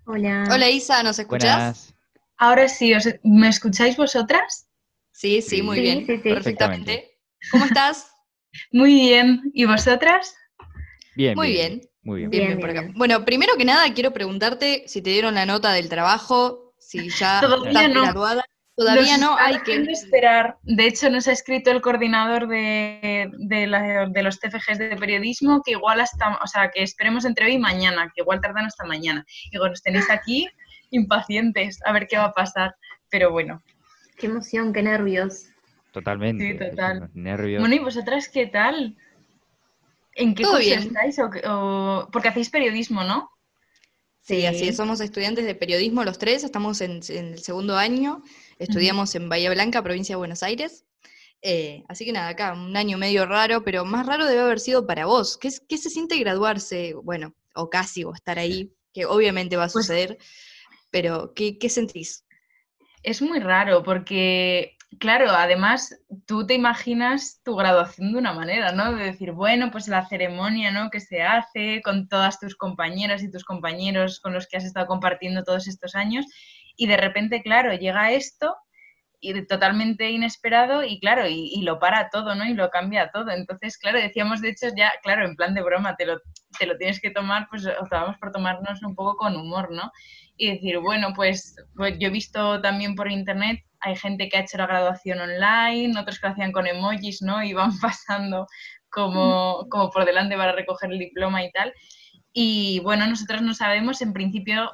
[0.06, 0.48] Hola.
[0.50, 1.50] Hola Isa, ¿nos escuchás?
[1.56, 1.94] Buenas.
[2.38, 4.66] Ahora sí, ¿os- ¿me escucháis vosotras?
[5.12, 6.06] Sí, sí, muy Sí, bien.
[6.06, 6.22] sí, sí.
[6.22, 7.18] Perfectamente.
[7.50, 8.10] ¿Cómo estás?
[8.72, 9.50] Muy bien.
[9.52, 10.34] ¿Y vosotras?
[11.14, 11.82] Bien, Muy bien.
[12.02, 12.30] Muy bien.
[12.30, 12.86] Bien, Bien, bien por bien, acá.
[12.88, 12.98] bien.
[12.98, 17.40] Bueno, primero que nada quiero preguntarte si te dieron la nota del trabajo, si ya
[17.40, 18.02] Todavía estás no.
[18.02, 18.44] graduada.
[18.76, 19.76] Todavía no, hay que...
[19.92, 20.58] esperar.
[20.64, 25.62] De hecho, nos ha escrito el coordinador de, de, la- de los TFGs de periodismo
[25.64, 28.84] que igual hasta, o sea, que esperemos entre hoy y mañana, que igual tardan hasta
[28.84, 29.24] mañana.
[29.52, 30.48] Digo, nos tenéis aquí
[30.90, 32.74] impacientes a ver qué va a pasar.
[33.10, 33.62] Pero bueno.
[34.16, 35.46] Qué emoción, qué nervios.
[35.92, 36.52] Totalmente.
[36.52, 37.10] Sí, total.
[37.14, 37.60] Nervios.
[37.60, 38.96] Bueno, ¿y vosotras qué tal?
[40.16, 40.80] ¿En qué Todo curso bien.
[40.80, 41.18] estáis?
[41.20, 43.30] O, o- porque hacéis periodismo, ¿no?
[44.20, 48.22] Sí, así es, somos estudiantes de periodismo los tres, estamos en, en el segundo año,
[48.58, 50.84] estudiamos en Bahía Blanca, provincia de Buenos Aires.
[51.42, 54.86] Eh, así que nada, acá un año medio raro, pero más raro debe haber sido
[54.86, 55.36] para vos.
[55.36, 56.94] ¿Qué, es- qué se siente graduarse?
[57.02, 60.16] Bueno, o casi, o estar ahí, que obviamente va a Pues- suceder,
[60.90, 62.24] pero ¿qué, qué sentís?
[63.02, 68.94] Es muy raro porque, claro, además tú te imaginas tu graduación de una manera, ¿no?
[68.94, 70.88] De decir, bueno, pues la ceremonia, ¿no?
[70.90, 74.86] Que se hace con todas tus compañeras y tus compañeros con los que has estado
[74.86, 76.24] compartiendo todos estos años
[76.76, 78.56] y de repente, claro, llega esto
[79.24, 82.44] y totalmente inesperado y claro, y, y lo para todo, ¿no?
[82.44, 83.30] Y lo cambia todo.
[83.30, 86.20] Entonces, claro, decíamos de hecho ya, claro, en plan de broma, te lo,
[86.58, 89.90] te lo tienes que tomar, pues optábamos por tomárnoslo un poco con humor, ¿no?
[90.36, 94.40] Y decir, bueno, pues, pues yo he visto también por internet, hay gente que ha
[94.40, 97.42] hecho la graduación online, otros que lo hacían con emojis, ¿no?
[97.42, 98.46] Y van pasando
[98.90, 101.72] como, como por delante para recoger el diploma y tal.
[102.32, 104.70] Y bueno, nosotros no sabemos, en principio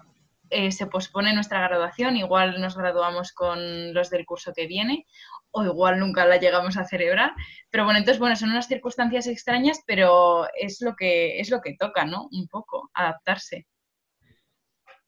[0.51, 5.07] eh, se pospone nuestra graduación, igual nos graduamos con los del curso que viene
[5.53, 7.33] o igual nunca la llegamos a celebrar,
[7.71, 11.77] pero bueno, entonces bueno, son unas circunstancias extrañas, pero es lo que es lo que
[11.79, 12.29] toca, ¿no?
[12.33, 13.67] Un poco adaptarse.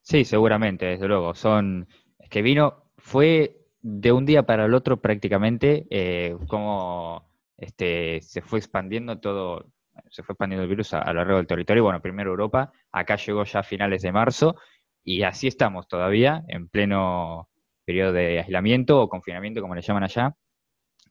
[0.00, 1.34] Sí, seguramente, desde luego.
[1.34, 1.86] Son,
[2.18, 8.42] es que vino, fue de un día para el otro prácticamente, eh, como este, se
[8.42, 9.70] fue expandiendo todo,
[10.10, 11.84] se fue expandiendo el virus a, a lo largo del territorio.
[11.84, 14.56] Bueno, primero Europa, acá llegó ya a finales de marzo,
[15.04, 17.48] y así estamos todavía, en pleno
[17.84, 20.36] periodo de aislamiento o confinamiento, como le llaman allá.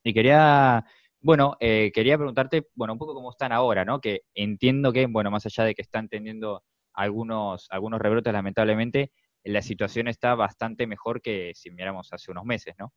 [0.04, 0.86] Y quería,
[1.20, 4.00] bueno, eh, quería preguntarte, bueno, un poco cómo están ahora, ¿no?
[4.00, 9.12] Que entiendo que, bueno, más allá de que están teniendo algunos, algunos rebrotes, lamentablemente,
[9.44, 12.94] la situación está bastante mejor que si miráramos hace unos meses, ¿no?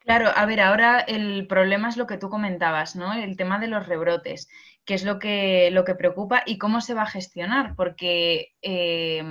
[0.00, 3.12] Claro, a ver, ahora el problema es lo que tú comentabas, ¿no?
[3.12, 4.48] El tema de los rebrotes,
[4.88, 9.22] que es lo que, lo que preocupa y cómo se va a gestionar, porque, eh,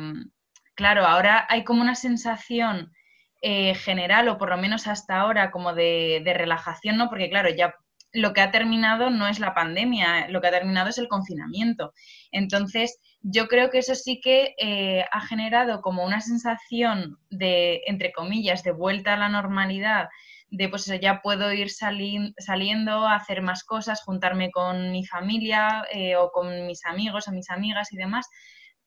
[0.75, 2.93] claro, ahora hay como una sensación
[3.41, 7.09] eh, general, o por lo menos hasta ahora, como de, de relajación, ¿no?
[7.09, 7.73] Porque, claro, ya
[8.13, 11.91] lo que ha terminado no es la pandemia, lo que ha terminado es el confinamiento.
[12.31, 18.11] Entonces, yo creo que eso sí que eh, ha generado como una sensación de, entre
[18.11, 20.07] comillas, de vuelta a la normalidad,
[20.49, 25.85] de pues eso, ya puedo ir sali saliendo hacer más cosas, juntarme con mi familia
[25.91, 28.27] eh, o con mis amigos o mis amigas y demás.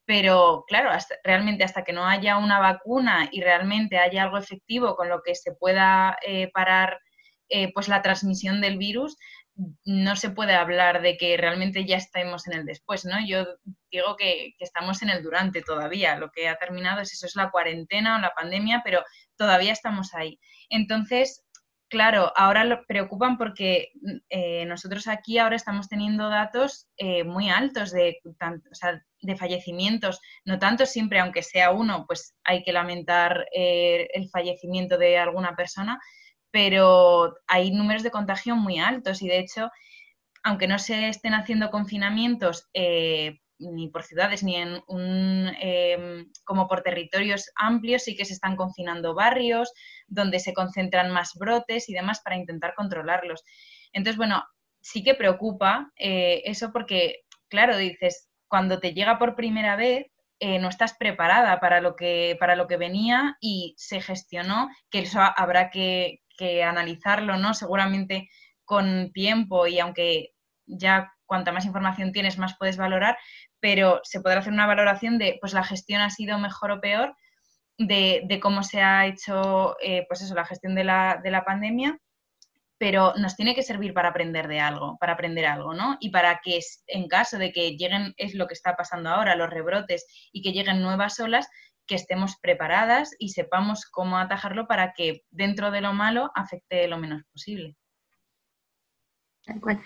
[0.06, 4.96] Pero claro, hasta, realmente hasta que no haya una vacuna y realmente haya algo efectivo
[4.96, 6.98] con lo que se pueda eh, parar
[7.48, 9.16] eh, pues la transmisión del virus,
[9.84, 13.16] no se puede hablar de que realmente ya estemos en el después, ¿no?
[13.26, 13.44] Yo
[13.90, 16.16] digo que, que, estamos en el durante todavía.
[16.16, 19.04] Lo que ha terminado es eso, es la cuarentena o la pandemia, pero
[19.36, 20.38] todavía estamos ahí.
[20.70, 21.44] Entonces,
[21.90, 23.92] claro, ahora lo preocupan porque
[24.30, 28.20] eh, nosotros aquí ahora estamos teniendo datos eh, muy altos de,
[29.36, 35.18] fallecimientos, no tanto siempre, aunque sea uno, pues hay que lamentar eh, el fallecimiento de
[35.18, 36.00] alguna persona,
[36.50, 39.70] pero hay números de contagio muy altos y de hecho,
[40.42, 42.70] aunque no se estén haciendo confinamientos
[43.60, 48.56] ni por ciudades ni en un, em, como por territorios amplios, sí que se están
[48.56, 49.72] confinando barrios
[50.06, 53.44] donde se concentran más brotes y demás para intentar controlarlos.
[53.92, 54.42] Entonces, bueno,
[54.80, 60.06] sí que preocupa eh, eso porque, claro, dices, cuando te llega por primera vez,
[60.40, 65.00] eh, no estás preparada para lo, que, para lo que venía y se gestionó, que
[65.00, 67.52] eso habrá que, que analizarlo, ¿no?
[67.52, 68.28] Seguramente
[68.64, 70.30] con tiempo y aunque
[70.66, 73.16] ya cuanta más información tienes, más puedes valorar,
[73.60, 77.14] pero se podrá hacer una valoración de, pues la gestión ha sido mejor o peor,
[77.78, 81.98] de, cómo se ha hecho, eh, pues eso, la gestión de la, de la pandemia
[82.80, 85.98] pero nos tiene que servir para aprender de algo, para aprender algo, ¿no?
[86.00, 89.50] Y para que en caso de que lleguen, es lo que está pasando ahora, los
[89.50, 91.46] rebrotes y que lleguen nuevas olas,
[91.86, 96.96] que estemos preparadas y sepamos cómo atajarlo para que dentro de lo malo afecte lo
[96.96, 97.76] menos posible.
[99.44, 99.82] Tal cual.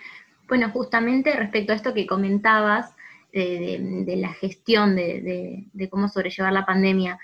[0.47, 2.95] Bueno, justamente respecto a esto que comentabas,
[3.39, 7.19] de, la gestión de, cómo sobrellevar la pandemia,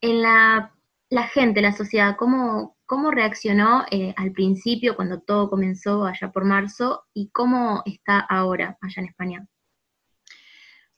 [0.00, 0.72] en la,
[1.08, 6.46] la gente, la sociedad, ¿cómo, ¿Cómo reaccionó eh, al principio cuando todo comenzó allá por
[6.46, 9.46] marzo y cómo está ahora allá en España?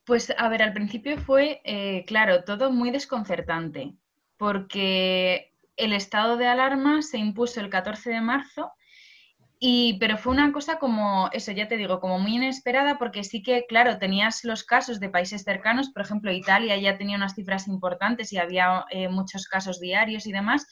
[0.04, 3.96] Pues a ver, al principio fue, eh, claro, todo muy desconcertante,
[4.36, 8.70] porque el estado de alarma se impuso el 14 de marzo,
[9.60, 13.42] y, pero fue una cosa como, eso ya te digo, como muy inesperada, porque sí
[13.42, 17.68] que, claro, tenías los casos de países cercanos, por ejemplo, Italia ya tenía unas cifras
[17.68, 20.66] importantes y había eh, muchos casos diarios y demás,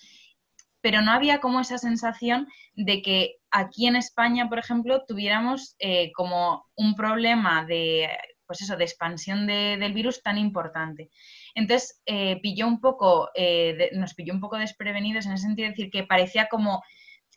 [0.81, 6.11] pero no había como esa sensación de que aquí en España, por ejemplo, tuviéramos eh,
[6.12, 8.09] como un problema de,
[8.48, 11.11] pues eso, de expansión del virus tan importante.
[11.55, 15.72] Entonces, eh, pilló un poco, eh, nos pilló un poco desprevenidos en el sentido de
[15.72, 16.83] decir que parecía como,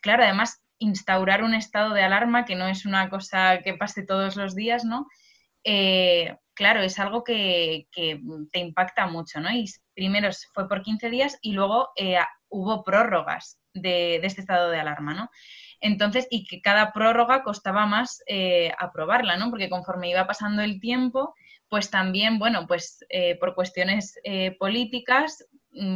[0.02, 4.36] claro, además, instaurar un estado de alarma, que no es una cosa que pase todos
[4.36, 5.08] los días, ¿no?
[6.56, 8.20] claro, es algo que, que,
[8.52, 9.52] te impacta mucho, ¿no?
[9.52, 11.90] Y primero fue por 15 días y luego
[12.50, 15.30] hubo prórrogas de, este estado de alarma, ¿no?
[15.80, 19.50] Entonces, y que cada prórroga costaba más eh, aprobarla, ¿no?
[19.50, 21.34] Porque conforme iba pasando el tiempo,
[21.70, 25.46] pues también, bueno, pues eh, por cuestiones eh, políticas,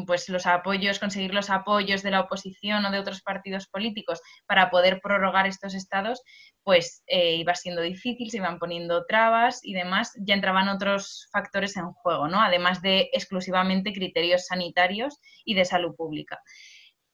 [0.06, 4.70] pues los apoyos, conseguir los apoyos de la oposición o de otros partidos políticos para
[4.70, 6.22] poder prorrogar estos estados,
[6.64, 11.92] pues iba siendo difícil, se iban poniendo trabas y demás, ya entraban otros factores en
[11.92, 12.42] juego, ¿no?
[12.42, 16.40] Además de exclusivamente criterios sanitarios y de salud pública.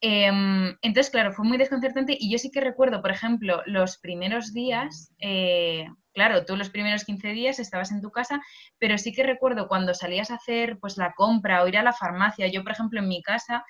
[0.04, 4.52] Em, entonces, claro, fue muy desconcertante y yo sí que recuerdo, por ejemplo, los primeros
[4.52, 8.40] días, eh, claro, tú los primeros 15 días estabas en tu casa,
[8.78, 11.92] pero sí que recuerdo cuando salías a hacer pues la compra o ir a la
[11.92, 13.64] farmacia, yo, por ejemplo, en mi casa,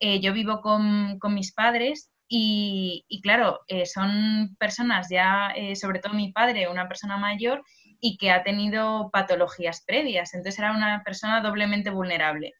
[0.00, 6.32] eh, yo vivo con, mis padres y, claro, eh, son personas ya, sobre todo mi
[6.32, 7.62] padre, una persona mayor
[8.00, 12.52] y que ha tenido patologías previas, entonces era una persona doblemente vulnerable.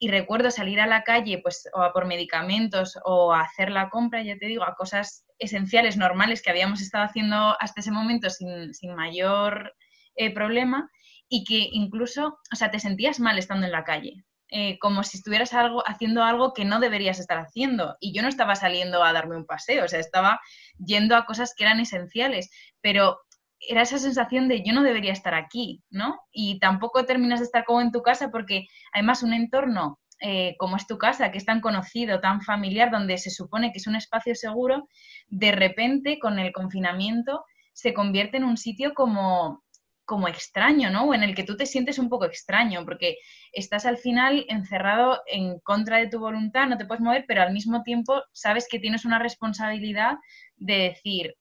[0.00, 3.88] Y recuerdo salir a la calle pues o a por medicamentos o a hacer la
[3.88, 8.30] compra, ya te digo, a cosas esenciales, normales que habíamos estado haciendo hasta ese momento
[8.30, 9.74] sin, mayor
[10.14, 10.88] eh, problema
[11.28, 15.16] y que incluso, o sea, te sentías mal estando en la calle, eh, como si
[15.16, 17.96] estuvieras algo, haciendo algo que no deberías estar haciendo.
[18.00, 20.40] Y yo no estaba saliendo a darme un paseo, o sea, estaba
[20.78, 22.50] yendo a cosas que eran esenciales,
[22.80, 23.20] pero
[23.60, 26.18] era esa sensación de yo no debería estar aquí, ¿no?
[26.32, 30.76] Y tampoco terminas de estar como en tu casa porque además un entorno eh, como
[30.76, 33.96] es tu casa, que es tan conocido, tan familiar, donde se supone que es un
[33.96, 34.88] espacio seguro,
[35.28, 39.62] de repente con el confinamiento se convierte en un sitio como,
[40.04, 41.04] como extraño, ¿no?
[41.04, 43.16] O en el que tú te sientes un poco extraño, porque
[43.52, 47.52] estás al final encerrado en contra de tu voluntad, no te puedes mover, pero al
[47.52, 50.16] mismo tiempo sabes que tienes una responsabilidad
[50.56, 51.36] de decir,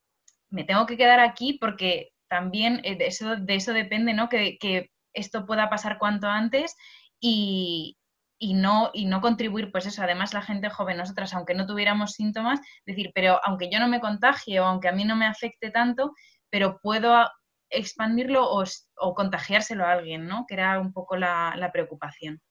[0.51, 4.29] me tengo que quedar aquí porque también eh, eso, de eso depende, ¿no?
[4.29, 6.75] Que, esto pueda pasar cuanto antes
[7.19, 7.97] y,
[8.39, 12.59] no, y no contribuir, pues eso, además la gente joven, nosotras, aunque no tuviéramos síntomas,
[12.85, 16.13] decir, pero aunque yo no me contagie o aunque a mí no me afecte tanto,
[16.49, 17.27] pero puedo
[17.69, 20.45] expandirlo o, contagiárselo a alguien, ¿no?
[20.47, 22.41] Que era un poco la, preocupación.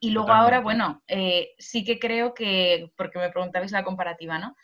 [0.00, 4.56] Y luego ahora, bueno, eh, sí que creo que, porque me preguntabais la comparativa, ¿no?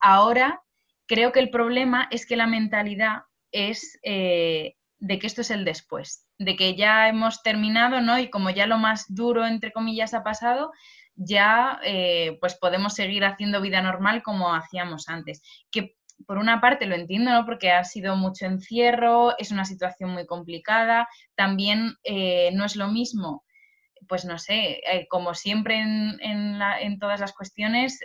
[0.00, 0.60] Ahora
[1.06, 5.64] creo que el problema es que la mentalidad es eh, de que esto es el
[5.64, 8.18] después, de que ya hemos terminado, ¿no?
[8.18, 10.72] Y como ya lo más duro, entre comillas, ha pasado,
[11.14, 15.42] ya eh, pues podemos seguir haciendo vida normal como hacíamos antes.
[15.70, 17.44] Que por una parte lo entiendo, ¿no?
[17.44, 22.88] Porque ha sido mucho encierro, es una situación muy complicada, también eh, no es lo
[22.88, 23.44] mismo
[24.08, 28.00] pues no sé, como siempre en, en, todas las cuestiones,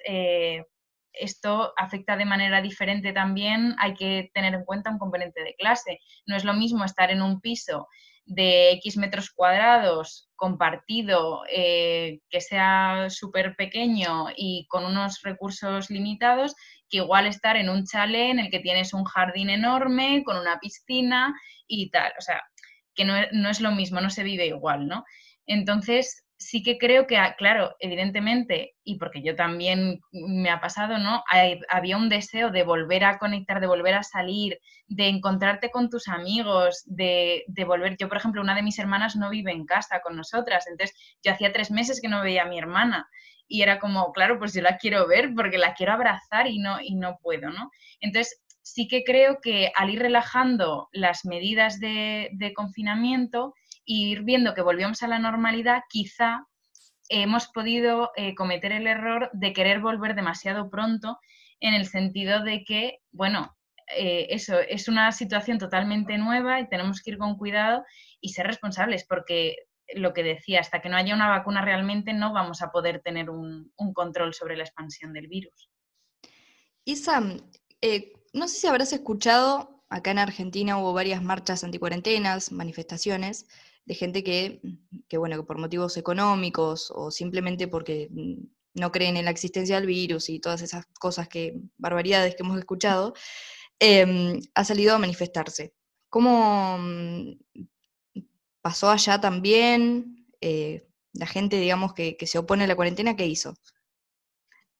[1.14, 6.00] esto afecta de manera diferente también, hay que tener en cuenta un componente de clase.
[6.28, 7.88] No es lo mismo estar en un piso
[8.26, 16.56] de X metros cuadrados compartido, eh, que sea súper pequeño y con unos recursos limitados,
[16.90, 20.60] que igual estar en un chalet en el que tienes un jardín enorme, con una
[20.60, 21.34] piscina
[21.68, 22.14] y tal.
[22.18, 22.42] O sea,
[22.96, 25.06] que no, no es lo mismo, no se vive igual, ¿no?
[25.46, 30.98] Entonces, sí que creo que, ah, claro, evidentemente, y porque yo también me ha pasado,
[30.98, 31.24] ¿no?
[31.70, 36.08] había un deseo de volver a conectar, de volver a salir, de encontrarte con tus
[36.08, 37.96] amigos, de, volver.
[37.98, 41.32] Yo, por ejemplo, una de mis hermanas no vive en casa con nosotras, entonces yo
[41.32, 43.08] hacía tres meses que no veía a mi hermana.
[43.48, 46.82] Y era como, claro, pues yo la quiero ver porque la quiero abrazar y no,
[46.82, 47.70] y no puedo, ¿no?
[48.02, 53.54] Entonces, sí que creo que al ir relajando las medidas de, de confinamiento,
[53.86, 56.46] y ir viendo que volvíamos a la normalidad, quizá
[57.10, 61.20] hemos podido eh, cometer el error de querer volver demasiado pronto
[61.60, 63.56] en el sentido de que, bueno,
[63.96, 67.84] eh, eso es una situación totalmente nueva y tenemos que ir con cuidado
[68.20, 69.56] y ser responsables porque
[69.94, 73.30] lo que decía, hasta que no haya una vacuna realmente no vamos a poder tener
[73.30, 75.70] un, control sobre la expansión del virus.
[76.86, 77.22] Isa,
[77.82, 83.48] eh, no sé si habrás escuchado, acá en Argentina hubo varias marchas anticuarentenas, manifestaciones,
[83.86, 84.62] de gente que,
[85.18, 88.44] bueno, que por motivos económicos o simplemente porque mm,
[88.74, 92.58] no creen en la existencia del virus y todas esas cosas que, barbaridades que hemos
[92.58, 93.14] escuchado,
[93.80, 95.74] em, ha salido a manifestarse.
[96.10, 97.38] ¿Cómo mm,
[98.62, 100.28] pasó allá también?
[100.42, 103.56] Eh, la gente, digamos, que, que se opone a la cuarentena, ¿qué hizo?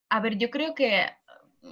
[0.10, 1.06] A ver, yo creo que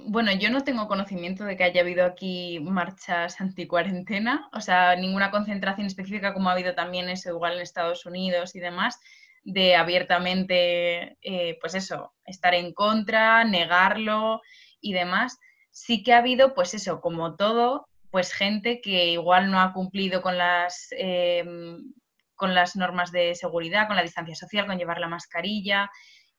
[0.06, 5.30] bueno, yo no tengo conocimiento de que haya habido aquí marchas anticuarentena, o sea, ninguna
[5.30, 8.98] concentración específica como ha habido también eso igual en Estados Unidos y demás,
[9.44, 14.40] de abiertamente, eh, pues eso, estar en contra, negarlo
[14.80, 15.38] y demás.
[15.70, 20.22] Sí que ha habido, pues eso, como todo, pues gente que igual no ha cumplido
[20.22, 21.92] con las, em,
[22.34, 25.90] con las normas de seguridad, con la distancia social, con llevar la mascarilla,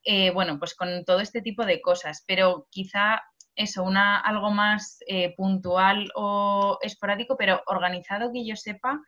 [0.04, 3.22] eh, bueno, pues con todo este tipo de cosas, pero quizá
[3.56, 9.00] eso, una, algo más eh, puntual o esporádico, pero organizado que yo sepa,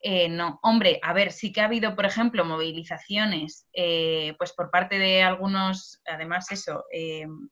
[0.00, 0.58] eh, no.
[0.62, 5.22] Hombre, a ver, sí que ha habido, por ejemplo, movilizaciones, eh, pues por parte de
[5.22, 6.84] algunos, además eso,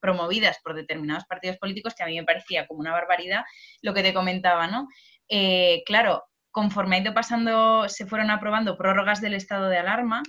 [0.00, 3.44] promovidas por determinados partidos políticos, que a mí me parecía como una barbaridad
[3.82, 4.88] lo que te comentaba, ¿no?
[5.86, 10.24] claro, conforme ha ido pasando, se fueron aprobando prórrogas del estado de alarma,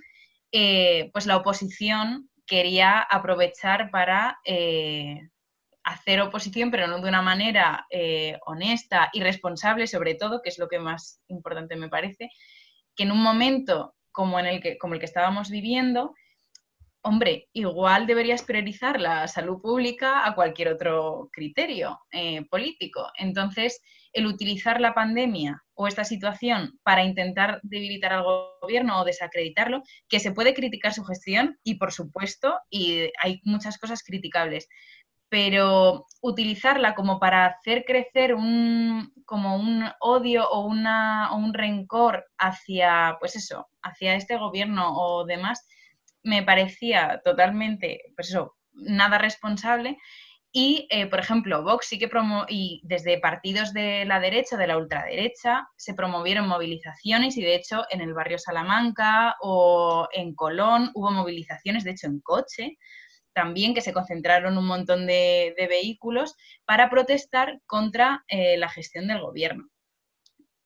[0.52, 4.38] pues la oposición quería aprovechar para
[5.84, 10.60] hacer oposición, pero no de una manera eh, honesta y responsable, sobre todo, que es
[10.60, 12.30] lo que más importante me parece,
[12.96, 16.14] que en un momento como, en el, que, como el que estábamos viviendo,
[17.04, 23.08] hombre, igual deberías priorizar la salud pública a cualquier otro criterio eh, político.
[23.18, 23.82] Entonces,
[24.14, 30.20] el utilizar la pandemia o esta situación para intentar debilitar al gobierno o desacreditarlo, que
[30.20, 34.68] se puede criticar su gestión y, por supuesto, y hay muchas cosas criticables,
[35.32, 42.26] pero utilizarla como para hacer crecer un, como un odio o, una, o un rencor
[42.38, 45.66] hacia, pues eso, hacia este gobierno o demás,
[46.22, 49.98] me parecía totalmente, pues eso, nada responsable.
[50.52, 54.68] Y, eh, por ejemplo, Vox sí que promo y desde partidos de la derecha, de
[54.68, 60.92] la ultraderecha, se promovieron movilizaciones y de hecho en el barrio Salamanca o en Colón
[60.94, 62.78] hubo movilizaciones, de hecho en coche,
[63.34, 69.22] también que se concentraron un montón de, vehículos para protestar contra eh, la gestión del
[69.22, 69.70] gobierno.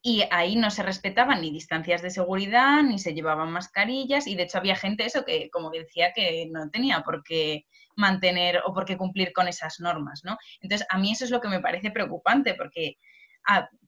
[0.02, 4.44] Y ahí no se respetaban ni distancias de seguridad, ni se llevaban mascarillas, y de
[4.44, 8.86] hecho había gente eso que, como decía, que no tenía por qué mantener o por
[8.86, 10.38] qué cumplir con esas normas, ¿no?
[10.62, 12.98] Entonces, a mí eso es lo que me parece preocupante, porque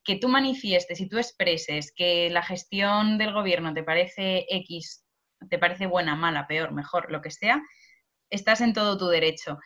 [0.03, 5.03] que tú manifiestes y tú expreses que la gestión del gobierno te parece X,
[5.49, 7.61] te parece buena, mala, peor, mejor, lo que sea,
[8.29, 9.59] estás en todo tu derecho,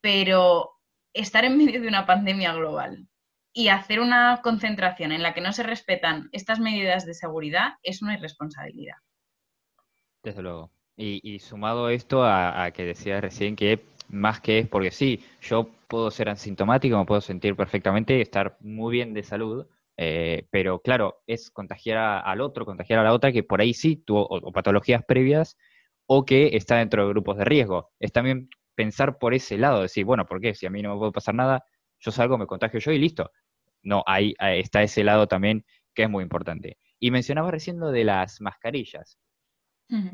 [0.00, 0.70] pero
[1.12, 3.06] estar en medio de una pandemia global
[3.52, 8.02] y hacer una concentración en la que no se respetan estas medidas de seguridad es
[8.02, 8.96] una irresponsabilidad.
[10.22, 10.70] Desde luego.
[10.94, 16.10] Y, sumado esto a, que decías recién que más que es porque sí, yo puedo
[16.10, 21.50] ser asintomático, me puedo sentir perfectamente, estar muy bien de salud, eh, pero claro, es
[21.50, 25.56] contagiar al otro, contagiar a la otra, que por ahí sí tuvo o patologías previas
[26.14, 27.90] o que está dentro de grupos de riesgo.
[27.98, 30.54] Es también pensar por ese lado, decir, bueno, ¿por qué?
[30.54, 31.64] Si a mí no me puede pasar nada,
[32.00, 33.30] yo salgo, me contagio yo y listo.
[33.82, 36.76] No, ahí, está ese lado también que es muy importante.
[36.98, 39.18] Y mencionaba recién lo de las mascarillas,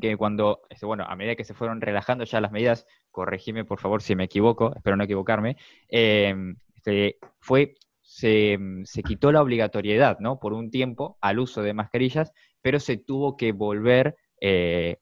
[0.00, 3.80] que cuando, este, bueno, a medida que se fueron relajando ya las medidas, corregime por
[3.80, 5.56] favor si me equivoco, espero no equivocarme,
[5.88, 10.38] em, este, fue, se, se, quitó la obligatoriedad, ¿no?
[10.38, 12.32] Por un tiempo al uso de mascarillas,
[12.62, 14.98] pero se tuvo que volver, eh,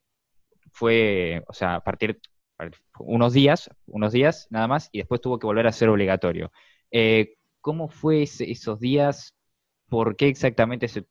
[0.76, 2.20] fue, o sea, a partir
[2.98, 6.52] unos días, unos días nada más, y después tuvo que volver a ser obligatorio.
[6.90, 9.34] Eh, ¿Cómo fue esos días?
[9.88, 11.06] ¿Por qué exactamente se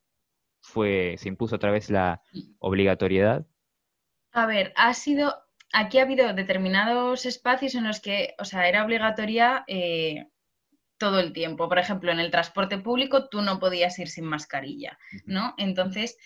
[0.61, 2.21] fue, se impuso otra vez la
[2.59, 3.45] obligatoriedad?
[4.31, 5.33] A ver, ha sido,
[5.73, 10.27] aquí ha habido determinados espacios en los que, o sea, era obligatoria eh,
[10.97, 11.67] todo el tiempo.
[11.67, 15.55] Por ejemplo, en el transporte público tú no podías ir sin mascarilla, ¿no?
[15.57, 16.17] Entonces,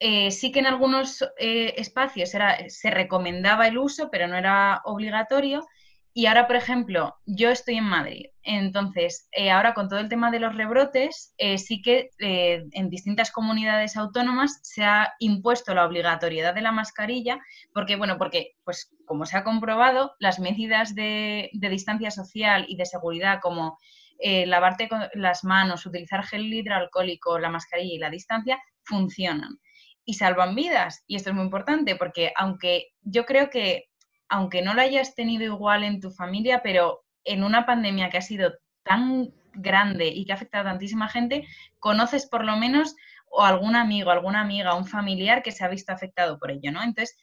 [0.00, 4.80] eh, sí que en algunos eh, espacios era, se recomendaba el uso, pero no era
[4.84, 5.66] obligatorio.
[6.14, 10.32] Y ahora, por ejemplo, yo estoy en Madrid, entonces eh, ahora con todo el tema
[10.32, 16.62] de los rebrotes, sí que en distintas comunidades autónomas se ha impuesto la obligatoriedad de
[16.62, 17.38] la mascarilla,
[17.72, 22.76] porque, bueno, porque, pues como se ha comprobado, las medidas de, de distancia social y
[22.76, 23.78] de seguridad como
[24.20, 29.60] lavarte las manos, utilizar gel hidroalcohólico, la mascarilla y la distancia funcionan
[30.08, 31.04] y salvan vidas.
[31.06, 33.90] Y esto es muy importante porque aunque yo creo que,
[34.30, 38.22] aunque no lo hayas tenido igual en tu familia, pero en una pandemia que ha
[38.22, 41.46] sido tan grande y que ha afectado a tantísima gente,
[41.78, 42.96] conoces por lo menos
[43.30, 46.82] o algún amigo, alguna amiga, un familiar que se ha visto afectado por ello, ¿no?
[46.82, 47.14] Entonces,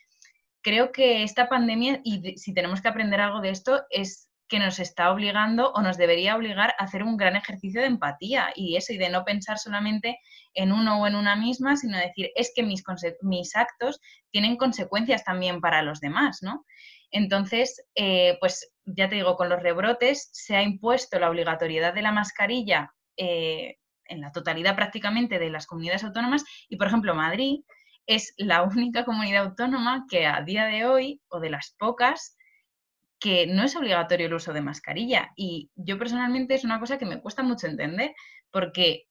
[0.62, 4.80] creo que esta pandemia, y si tenemos que aprender algo de esto, es que nos
[4.80, 8.94] está obligando o nos debería obligar a hacer un gran ejercicio de empatía y eso,
[8.94, 10.20] y de no pensar solamente
[10.54, 12.84] en uno o en una misma, sino decir, es que mis,
[13.22, 14.00] mis actos
[14.32, 16.66] tienen consecuencias también para los demás, ¿no?
[17.12, 22.02] Entonces, eh, pues ya te digo, con los rebrotes se ha impuesto la obligatoriedad de
[22.02, 23.78] la mascarilla eh,
[24.08, 27.62] en la totalidad prácticamente de las comunidades autónomas y, por ejemplo, Madrid
[28.06, 32.38] es la única comunidad autónoma que a día de hoy, o de las pocas,
[33.26, 35.32] que no es obligatorio el uso de mascarilla.
[35.36, 38.14] Y yo personalmente es una cosa que me cuesta mucho entender,
[38.52, 39.08] porque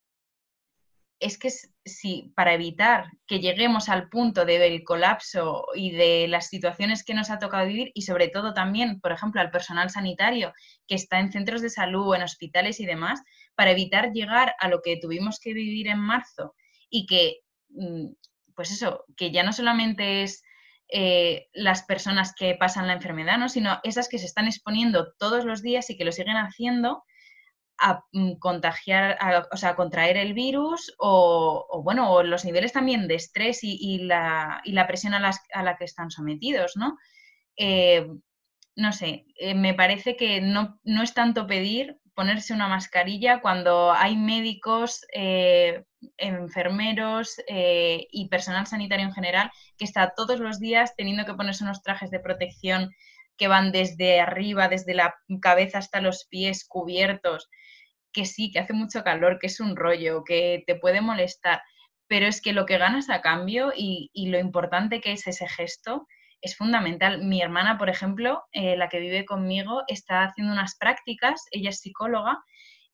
[1.18, 1.50] es que
[1.84, 7.28] si para evitar que lleguemos al punto del colapso y de las situaciones que nos
[7.28, 10.52] ha tocado vivir y sobre todo también, por ejemplo, al personal sanitario
[10.86, 13.20] que está en centros de salud, en hospitales y demás,
[13.56, 16.54] para evitar llegar a lo que tuvimos que vivir en marzo
[16.88, 18.12] y que, mm,
[18.54, 20.44] pues eso, que ya no solamente es
[20.88, 23.48] eh, las personas que pasan la enfermedad, ¿no?
[23.48, 27.04] sino esas que se están exponiendo todos los días y que lo siguen haciendo
[27.78, 29.18] a mm, contagiar,
[29.50, 34.62] o sea, a contraer el virus o, bueno, los niveles también de estrés y, la,
[34.86, 36.96] presión a, la que están sometidos, ¿no?
[37.56, 38.06] Eh,
[38.76, 43.92] no sé, eh, me parece que no, no, es tanto pedir ponerse una mascarilla cuando
[43.92, 45.84] hay médicos, eh,
[46.16, 51.64] enfermeros eh, y personal sanitario en general que está todos los días teniendo que ponerse
[51.64, 52.90] unos trajes de protección
[53.36, 57.48] que van desde arriba, desde la cabeza hasta los pies cubiertos,
[58.12, 61.62] que sí, que hace mucho calor, que es un rollo, que te puede molestar,
[62.06, 65.48] pero es que lo que ganas a cambio y, y lo importante que es ese
[65.48, 66.06] gesto
[66.44, 67.24] es fundamental.
[67.24, 71.80] Mi hermana, por ejemplo, eh, la que vive conmigo, está haciendo unas prácticas, ella es
[71.80, 72.38] psicóloga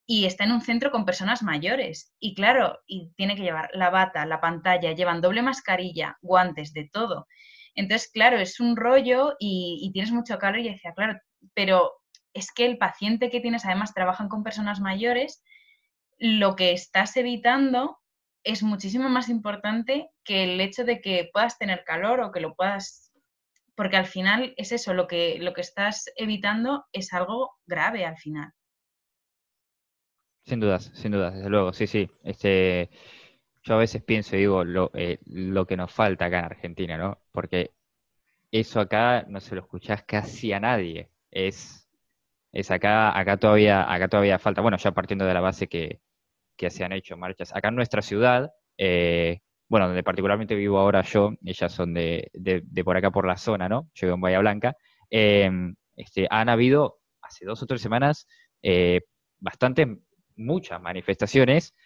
[0.06, 2.14] y está en un centro con personas mayores.
[2.20, 6.88] Y claro, y tiene que llevar la bata, la pantalla, llevan doble mascarilla, guantes, de
[6.92, 7.26] todo.
[7.74, 11.18] Entonces, claro, es un rollo y, tienes mucho calor y decía, claro,
[11.52, 11.92] pero
[12.32, 15.42] es que el paciente que tienes, además, trabajan con personas mayores,
[16.18, 17.98] lo que estás evitando
[18.44, 22.54] es muchísimo más importante que el hecho de que puedas tener calor o que lo
[22.54, 23.09] puedas
[23.80, 28.18] porque al final es eso, lo que, lo que estás evitando es algo grave al
[28.18, 28.52] final.
[30.44, 32.10] Sin dudas, sin dudas, desde luego, sí, sí.
[32.22, 32.90] Este,
[33.62, 36.98] yo a veces pienso y digo lo, eh, lo que nos falta acá en Argentina,
[36.98, 37.22] ¿no?
[37.32, 37.70] Porque
[38.50, 41.08] eso acá no se lo escuchás casi a nadie.
[41.30, 41.88] Es,
[42.52, 46.02] es acá, acá todavía, acá todavía falta, bueno, ya partiendo de la base que,
[46.54, 47.56] que se han hecho marchas.
[47.56, 52.84] Acá en nuestra ciudad, eh, bueno, donde particularmente vivo ahora yo, ellas son de, de,
[52.84, 53.88] por acá por la zona, ¿no?
[53.94, 54.76] Yo vivo en Bahía Blanca,
[55.08, 58.26] em, este, han habido hace dos o tres semanas
[58.62, 59.02] eh,
[59.38, 59.86] bastantes,
[60.34, 61.76] muchas manifestaciones,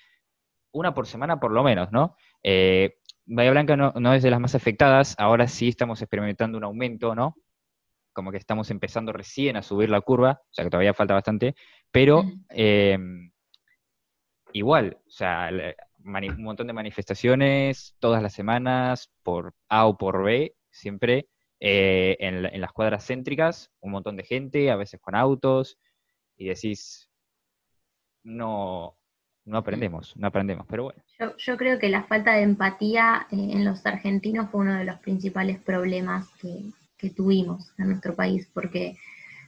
[0.73, 2.17] una por semana por lo menos, ¿no?
[2.43, 2.97] Eh,
[3.27, 7.15] Bahía Blanca no, no, es de las más afectadas, ahora sí estamos experimentando un aumento,
[7.15, 7.37] ¿no?
[8.15, 11.55] Como que estamos empezando recién a subir la curva, o sea que todavía falta bastante,
[11.91, 13.31] pero em,
[14.55, 15.51] igual, o sea,
[16.05, 21.29] un montón de manifestaciones todas las semanas por A o por B, siempre
[21.61, 25.79] eh, en, las cuadras céntricas, un montón de gente, a veces con autos,
[26.37, 27.09] y decís,
[28.23, 28.97] no,
[29.45, 31.03] no aprendemos, no aprendemos, pero bueno.
[31.39, 34.99] Yo, creo que la falta de empatía eh, en los argentinos fue uno de los
[35.01, 36.73] principales problemas que,
[37.15, 38.97] tuvimos en nuestro país, porque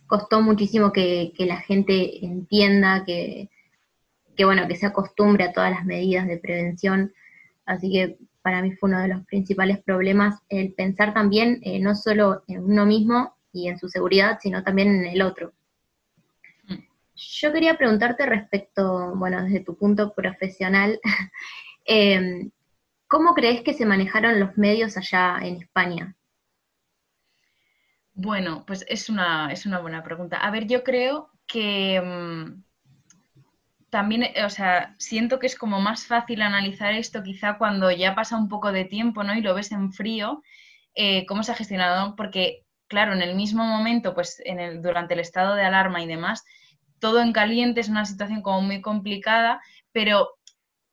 [0.07, 3.49] costó muchísimo que la gente entienda que
[4.37, 7.13] que bueno, que se acostumbre a todas las medidas de prevención.
[7.65, 11.97] Así que para mí fue uno de los principales problemas, el pensar también eh, no
[11.97, 15.53] solo en uno mismo y en su seguridad, sino también en el otro.
[16.69, 16.77] Mm.
[17.17, 21.01] Yo quería preguntarte respecto, bueno, desde tu punto profesional,
[21.85, 22.53] em,
[23.09, 26.15] ¿cómo crees que se manejaron los medios allá en España?
[28.15, 30.37] Bueno, pues es una, es una buena pregunta.
[30.37, 32.63] A ver, yo creo que mm,
[33.91, 38.15] también, eh, o sea, siento que es como más fácil analizar esto quizá cuando ya
[38.15, 39.35] pasa un poco de tiempo, ¿no?
[39.35, 40.43] Y lo ves en frío,
[40.95, 45.15] eh, cómo se ha gestionado, porque, claro, en el mismo momento, pues en el, durante
[45.15, 46.45] el estado de alarma y demás,
[46.99, 49.61] todo en caliente es una situación como muy complicada,
[49.93, 50.31] pero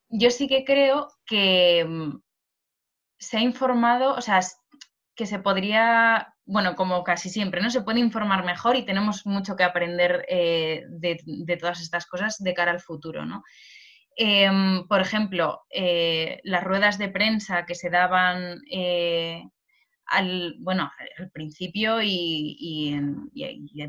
[0.09, 2.19] yo sí que creo que mm,
[3.19, 4.41] se ha informado, o sea,
[5.15, 7.69] que se podría bueno, como casi siempre, ¿no?
[7.69, 12.53] Se puede informar mejor y tenemos mucho que aprender eh, de, todas estas cosas de
[12.53, 13.43] cara al futuro, ¿no?
[14.15, 19.41] Em, por ejemplo, eh, las ruedas de prensa que se daban eh,
[20.05, 22.99] al, bueno, al principio y,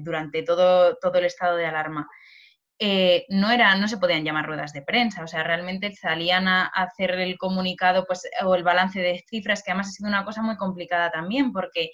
[0.00, 2.08] durante todo, todo el estado de alarma.
[3.30, 7.12] no, era, no se podían llamar ruedas de prensa, o sea, realmente salían a, hacer
[7.12, 10.56] el comunicado pues, o el balance de cifras, que además ha sido una cosa muy
[10.56, 11.90] complicada también, porque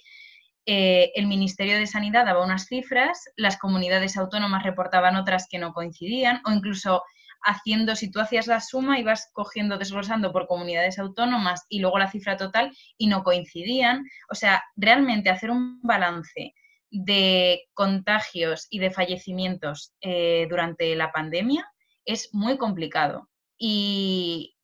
[0.65, 5.73] eh, el Ministerio de Sanidad daba unas cifras, las comunidades autónomas reportaban otras que no
[5.73, 7.03] coincidían, o incluso
[7.43, 12.11] haciendo, si tú hacías la suma, ibas cogiendo, desglosando por comunidades autónomas y luego la
[12.11, 14.05] cifra total y no coincidían.
[14.29, 16.53] O sea, realmente hacer un balance
[16.91, 21.65] de contagios y de fallecimientos eh, durante la pandemia
[22.05, 23.29] es muy complicado.
[23.57, 24.55] Y,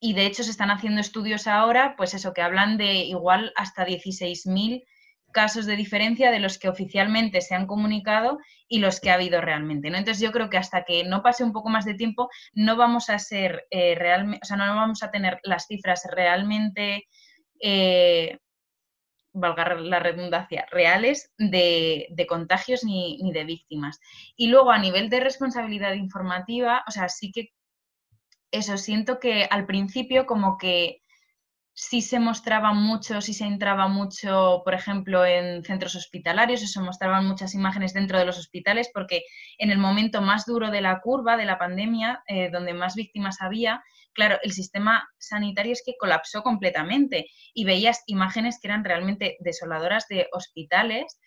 [0.00, 3.86] y de hecho se están haciendo estudios ahora, pues eso, que hablan de igual hasta
[3.86, 4.84] 16.000
[5.32, 9.40] casos de diferencia de los que oficialmente se han comunicado y los que ha habido
[9.40, 9.88] realmente.
[9.88, 13.10] Entonces yo creo que hasta que no pase un poco más de tiempo no vamos
[13.10, 17.08] a ser eh, realmente, o sea, no vamos a tener las cifras realmente,
[17.60, 18.38] eh,
[19.32, 23.98] valga la redundancia, reales de, contagios ni, ni, de víctimas.
[24.36, 27.48] Y luego a nivel de responsabilidad informativa, o sea, sí que
[28.50, 31.02] eso siento que al principio como que
[31.74, 37.26] sí se mostraba mucho, sí se entraba mucho, por ejemplo, en centros hospitalarios, se mostraban
[37.26, 39.22] muchas imágenes dentro de los hospitales, porque
[39.58, 43.40] en el momento más duro de la curva de la pandemia, eh, donde más víctimas
[43.40, 49.36] había, claro, el sistema sanitario es que colapsó completamente y veías imágenes que eran realmente
[49.40, 51.18] desoladoras de hospitales.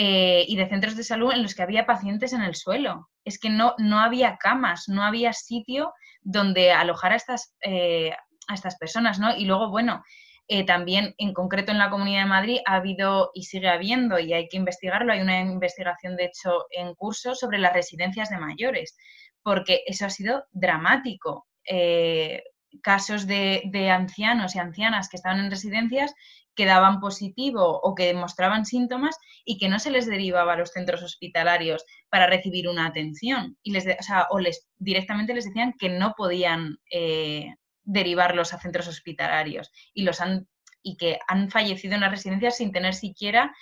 [0.00, 3.08] Eh, y de centros de salud en los que había pacientes en el suelo.
[3.24, 8.12] Es que no, no había camas, no había sitio donde alojar a estas, eh,
[8.48, 9.36] a estas personas, ¿no?
[9.36, 10.02] Y luego, bueno,
[10.48, 14.32] eh, también en concreto en la Comunidad de Madrid ha habido y sigue habiendo, y
[14.32, 18.96] hay que investigarlo, hay una investigación de hecho en curso sobre las residencias de mayores,
[19.42, 21.46] porque eso ha sido dramático.
[21.64, 22.42] Eh,
[22.82, 26.14] casos de, de, ancianos y ancianas que estaban en residencias
[26.54, 30.70] que daban positivo o que mostraban síntomas y que no se les derivaba a los
[30.70, 35.74] centros hospitalarios para recibir una atención y les o, sea, o les directamente les decían
[35.78, 37.54] que no podían eh,
[37.88, 40.46] derivarlos a centros hospitalarios y los han
[40.82, 43.52] y que han fallecido en las residencias sin tener siquiera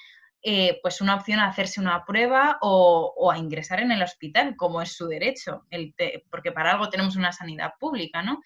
[0.43, 4.83] eh, pues una opción a hacerse una prueba o, a ingresar en el hospital, como
[4.83, 5.95] es su derecho, el
[6.31, 8.41] porque para algo tenemos una sanidad pública, ¿no?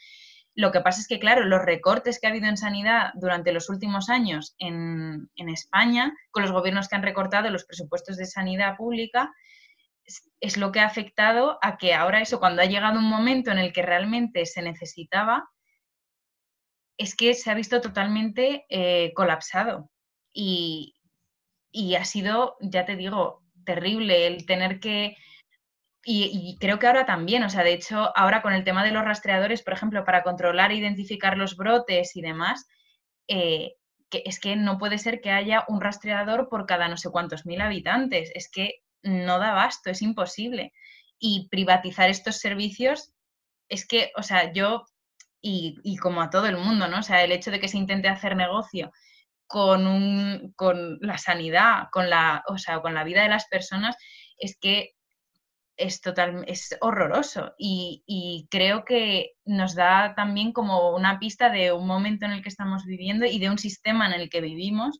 [0.54, 3.68] Lo que pasa es que, claro, los recortes que ha habido en sanidad durante los
[3.68, 8.76] últimos años en, en España, con los gobiernos que han recortado los presupuestos de sanidad
[8.76, 9.32] pública,
[10.04, 13.50] es, es lo que ha afectado a que ahora eso, cuando ha llegado un momento
[13.50, 15.50] en el que realmente se necesitaba,
[17.00, 19.90] es que se ha visto totalmente eh, colapsado
[20.34, 20.94] y,
[21.98, 25.16] ha sido, ya te digo, terrible el tener que...
[26.04, 29.04] Y, creo que ahora también, o sea, de hecho, ahora con el tema de los
[29.04, 32.66] rastreadores, por ejemplo, para controlar e identificar los brotes y demás,
[33.28, 33.76] eh,
[34.10, 37.62] es que no puede ser que haya un rastreador por cada no sé cuántos mil
[37.62, 40.74] habitantes, es que no da basto, es imposible.
[41.18, 43.14] Y privatizar estos servicios,
[43.70, 44.84] es que, o sea, yo
[45.42, 46.98] y, como a todo el mundo, ¿no?
[46.98, 48.92] O sea, el hecho de que se intente hacer negocio
[49.46, 53.96] con, un, con la sanidad, con la, o sea, con la vida de las personas,
[54.38, 54.92] es que
[55.76, 61.72] es total, es horroroso y, y, creo que nos da también como una pista de
[61.72, 64.98] un momento en el que estamos viviendo y de un sistema en el que vivimos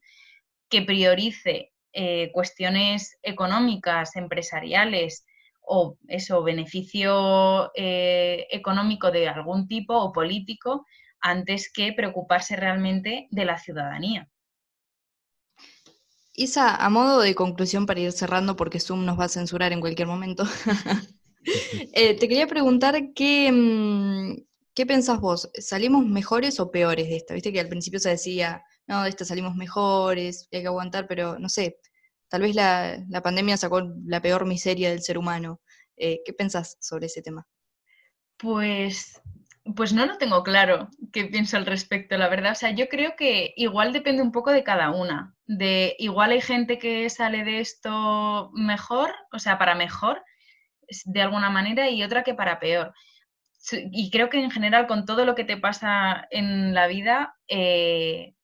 [0.69, 5.25] que priorice eh, cuestiones económicas, empresariales,
[5.61, 10.85] o eso, beneficio eh, económico de algún tipo o político
[11.19, 14.27] antes que preocuparse realmente de la ciudadanía.
[16.33, 19.81] Isa, a modo de conclusión para ir cerrando, porque Zoom nos va a censurar en
[19.81, 20.43] cualquier momento,
[21.93, 24.43] eh, te quería preguntar qué, mm,
[24.73, 25.49] ¿qué pensás vos?
[25.55, 27.33] ¿Salimos mejores o peores de esta?
[27.33, 31.39] Viste que al principio se decía, no, de esta salimos mejores, hay que aguantar, pero
[31.39, 31.77] no sé,
[32.31, 35.59] tal vez la, pandemia sacó la peor miseria del ser humano.
[35.97, 37.45] Eh, ¿Qué pensás sobre ese tema?
[38.37, 39.21] Pues,
[39.75, 42.53] pues no lo tengo claro qué pienso al respecto, la verdad.
[42.53, 45.35] O sea, yo creo que igual depende un poco de cada una.
[45.45, 50.23] De igual hay gente que sale de esto mejor, o sea, para mejor,
[51.03, 52.93] de alguna manera, y otra que para peor.
[53.91, 58.35] Y creo que en general con todo lo que te pasa en la vida, eh,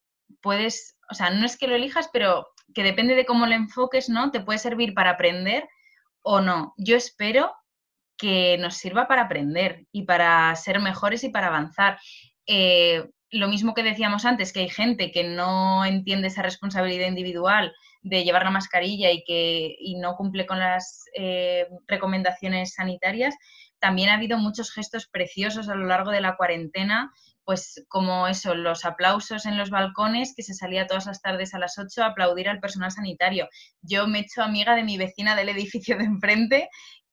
[0.41, 4.09] puedes, o sea, no es que lo elijas, pero que depende de cómo lo enfoques,
[4.09, 4.31] ¿no?
[4.31, 5.67] Te puede servir para aprender
[6.21, 6.73] o no.
[6.77, 7.53] Yo espero
[8.17, 11.99] que nos sirva para aprender y para ser mejores y para avanzar.
[12.45, 17.73] Eh, lo mismo que decíamos antes, que hay gente que no entiende esa responsabilidad individual
[18.01, 23.35] de llevar la mascarilla y que y no cumple con las eh, recomendaciones sanitarias,
[23.79, 27.11] también ha habido muchos gestos preciosos a lo largo de la cuarentena,
[27.47, 31.59] pues como eso, los aplausos en los balcones, que se salía todas las tardes a
[31.59, 33.47] las 8 a aplaudir al personal sanitario.
[33.81, 36.67] Yo me he hecho amiga de mi vecina del edificio de enfrente,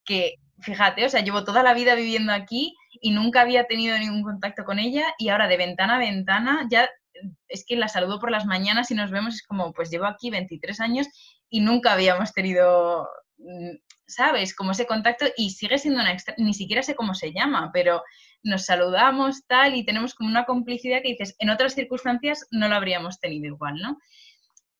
[0.04, 4.24] que fíjate, o sea, llevo toda la vida viviendo aquí y nunca había tenido ningún
[4.24, 6.90] contacto con ella y ahora de ventana a ventana ya
[7.46, 10.30] es que la saludo por las mañanas y nos vemos, es como, pues llevo aquí
[10.30, 11.06] 23 años
[11.48, 13.08] y nunca habíamos tenido,
[13.38, 13.76] mm,
[14.08, 14.52] ¿sabes?
[14.52, 18.02] Como ese contacto y sigue siendo una extra, ni siquiera sé cómo se llama, pero
[18.44, 22.76] nos saludamos tal y tenemos como una complicidad que dices, en otras circunstancias no lo
[22.76, 23.98] habríamos tenido igual, ¿no?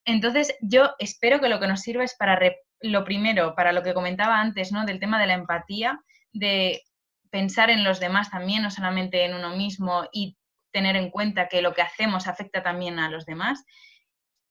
[0.04, 2.38] Entonces, yo espero que lo que nos sirva es para,
[2.80, 4.84] lo primero, para lo que comentaba antes, ¿no?
[4.84, 5.98] Del tema de la empatía,
[6.32, 6.82] de
[7.30, 10.36] pensar en los demás también, no solamente en uno mismo y
[10.72, 13.64] tener en cuenta que lo que hacemos afecta también a los demás.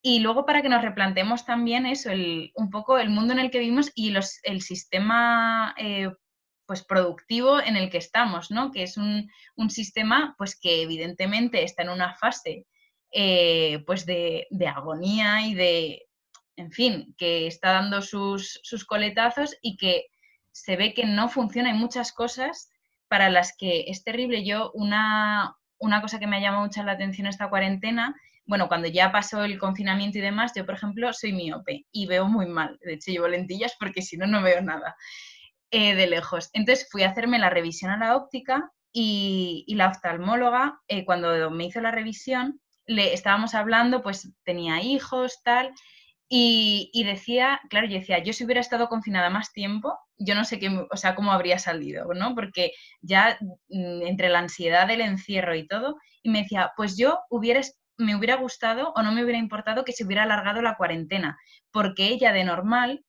[0.02, 3.52] Y luego para que nos replanteemos también eso, el, un poco el mundo en el
[3.52, 6.10] que vivimos y los, el sistema eh,
[6.66, 8.72] pues productivo en el que estamos, ¿no?
[8.72, 12.66] Que es un, un, sistema pues que evidentemente está en una fase
[13.12, 16.08] eh, pues de, de, agonía y de,
[16.56, 20.06] en fin, que está dando sus, sus coletazos y que
[20.52, 21.70] se ve que no funciona.
[21.70, 22.72] Hay muchas cosas
[23.08, 24.46] para las que es terrible.
[24.46, 28.88] Yo, una, una cosa que me ha llamado mucho la atención esta cuarentena, bueno, cuando
[28.88, 32.78] ya pasó el confinamiento y demás, yo, por ejemplo, soy miope y veo muy mal.
[32.84, 34.96] De hecho, llevo lentillas porque si no, no veo nada
[35.76, 36.52] eh, de lejos.
[36.54, 41.66] Entonces fui a hacerme la revisión a la óptica y, la oftalmóloga, eh, cuando me
[41.66, 45.74] hizo la revisión, le estábamos hablando, pues tenía hijos, tal,
[46.30, 50.60] y, decía, claro, yo decía, yo si hubiera estado confinada más tiempo, yo no sé
[50.60, 52.36] qué, o sea, cómo habría salido, ¿no?
[52.36, 57.20] Porque ya mm, entre la ansiedad del encierro y todo, y me decía, pues yo
[57.98, 61.36] me hubiera gustado o no me hubiera importado que se hubiera alargado la cuarentena,
[61.72, 63.04] porque ella de normal,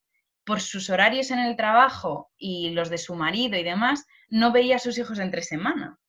[0.45, 4.75] por sus horarios en el trabajo y los de su marido y demás, no veía
[4.75, 5.99] a sus hijos entre semana.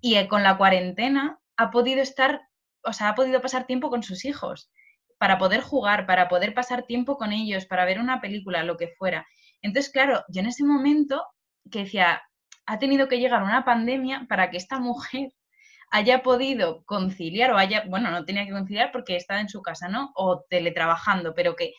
[0.00, 2.42] Y eh, con la cuarentena ha podido estar,
[2.82, 4.70] o sea, ha podido pasar tiempo con sus hijos
[5.18, 8.88] para poder jugar, para poder pasar tiempo con ellos, para ver una película, lo que
[8.98, 9.26] fuera.
[9.62, 11.24] Entonces, claro, yo en ese momento
[11.70, 12.22] que decía,
[12.66, 15.32] ha tenido que llegar una pandemia para que esta mujer
[15.90, 19.88] haya podido conciliar o haya, bueno, no tenía que conciliar porque estaba en su casa,
[19.88, 20.10] ¿no?
[20.16, 21.72] O teletrabajando, pero que,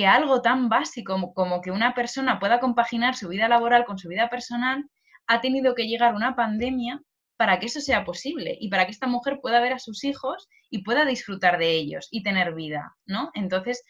[0.00, 4.08] que algo tan básico como, que una persona pueda compaginar su vida laboral con su
[4.08, 4.88] vida personal,
[5.26, 7.02] ha tenido que llegar una pandemia
[7.36, 10.48] para que eso sea posible y para que esta mujer pueda ver a sus hijos
[10.70, 13.30] y pueda disfrutar de ellos y tener vida, ¿no?
[13.34, 13.84] Entonces,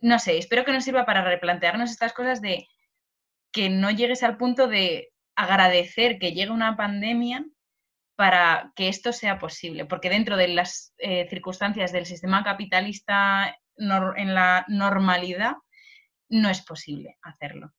[0.00, 2.66] no sé, espero que nos sirva para replantearnos estas cosas de
[3.52, 7.44] que no llegues al punto de agradecer que llegue una pandemia
[8.16, 14.34] para que esto sea posible, porque dentro de las eh, circunstancias del sistema capitalista en
[14.34, 15.56] la normalidad
[16.28, 17.72] no es posible hacerlo.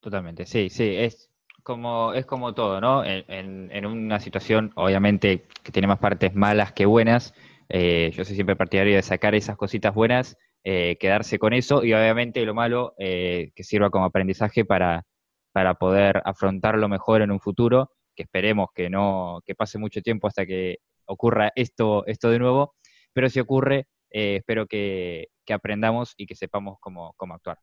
[0.00, 1.30] Totalmente, sí, sí, es
[1.62, 3.04] como, es como todo, ¿no?
[3.04, 7.34] En, en una situación, obviamente, que tiene más partes malas que buenas,
[7.68, 11.94] eh, yo soy siempre partidario de sacar esas cositas buenas eh, quedarse con eso y
[11.94, 15.04] obviamente lo malo eh, que sirva como aprendizaje para,
[15.52, 20.26] para poder afrontarlo mejor en un futuro, que esperemos que no que pase mucho tiempo
[20.26, 22.74] hasta que ocurra esto, esto de nuevo,
[23.12, 27.58] pero si ocurre, eh, espero que, que, aprendamos y que sepamos cómo, cómo actuar.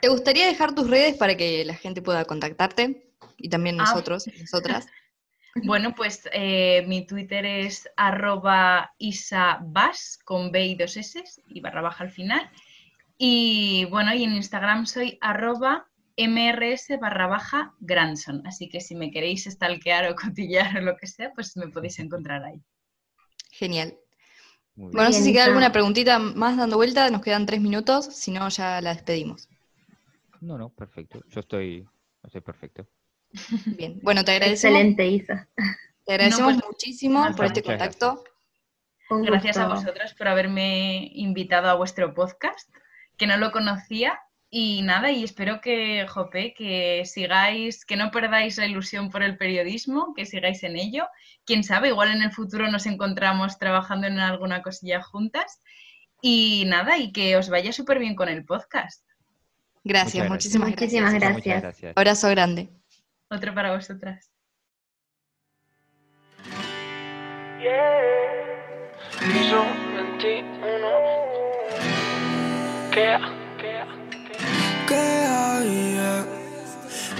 [0.00, 3.12] ¿Te gustaría dejar tus redes para que la gente pueda contactarte?
[3.36, 3.84] Y también ah.
[3.84, 4.86] nosotros, nosotras.
[5.64, 11.82] Bueno, pues eh, mi Twitter es arroba isabas con B y dos S y barra
[11.82, 12.48] baja al final.
[13.16, 18.46] Y bueno, y en Instagram soy arroba mrs barra baja grandson.
[18.46, 21.98] Así que si me queréis stalkear o cotillar o lo que sea, pues me podéis
[21.98, 22.62] encontrar ahí.
[23.58, 23.98] Genial.
[24.76, 28.30] Bueno, no sé si queda alguna preguntita más dando vuelta, nos quedan tres minutos, si
[28.30, 29.48] no ya la despedimos.
[30.40, 31.20] No, no, perfecto.
[31.28, 31.84] Yo estoy,
[32.22, 32.86] estoy perfecto.
[33.66, 35.48] Bien, bueno, te agradecemos, Excelente, Isa.
[36.04, 37.96] te agradecemos No, pues, muchísimo por este gracias.
[37.96, 38.24] contacto.
[39.10, 42.68] Un Gracias a vosotros por haberme invitado a vuestro podcast,
[43.16, 44.20] que no lo conocía.
[44.50, 49.36] Y nada, y espero que, Jope, que sigáis, que no perdáis la ilusión por el
[49.36, 51.06] periodismo, que sigáis en ello.
[51.44, 55.60] Quién sabe, igual en el futuro nos encontramos trabajando en alguna cosilla juntas.
[56.22, 59.04] Y nada, y que os vaya súper bien con el podcast.
[59.84, 61.02] Gracias, Muchas muchísimas gracias.
[61.02, 61.62] Muchísimas Muchas gracias.
[61.62, 61.92] gracias.
[61.96, 62.68] Abrazo grande.
[63.30, 64.30] Otro para vosotras.
[69.20, 70.88] Piso 21.
[72.92, 73.37] ¿Qué?
[74.88, 75.98] Que hay,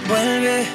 [0.07, 0.65] vuelve,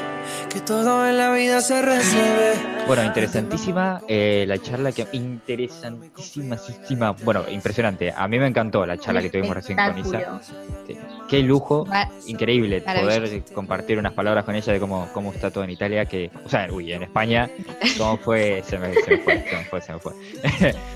[0.49, 2.55] que todo en la vida se resuelve.
[2.87, 8.13] Bueno, interesantísima eh, la charla que interesantísima, bueno, impresionante.
[8.17, 10.41] A mí me encantó la charla que tuvimos recién con Isa.
[10.87, 10.97] Sí.
[11.29, 11.87] Qué lujo,
[12.27, 16.31] increíble poder compartir unas palabras con ella de cómo, cómo está todo en Italia, que,
[16.45, 17.51] o sea, uy, en España,
[17.99, 20.13] cómo fue, se me, se me fue, se me fue, se me fue.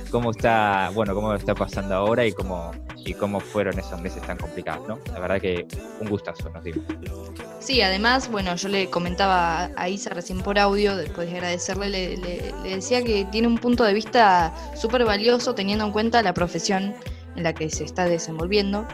[0.08, 2.70] Cómo está, bueno, cómo está pasando ahora y cómo,
[3.04, 4.98] y cómo fueron esos meses tan complicados, ¿no?
[5.12, 5.66] La verdad que
[6.00, 6.82] un gustazo nos dimos.
[7.60, 12.16] Sí, además, bueno, yo le comentaba a Isa recién por audio, después de agradecerle, le,
[12.16, 16.32] le- le decía que tiene un punto de vista súper valioso teniendo en cuenta la
[16.34, 16.94] profesión
[17.36, 18.86] en la que se está desenvolviendo.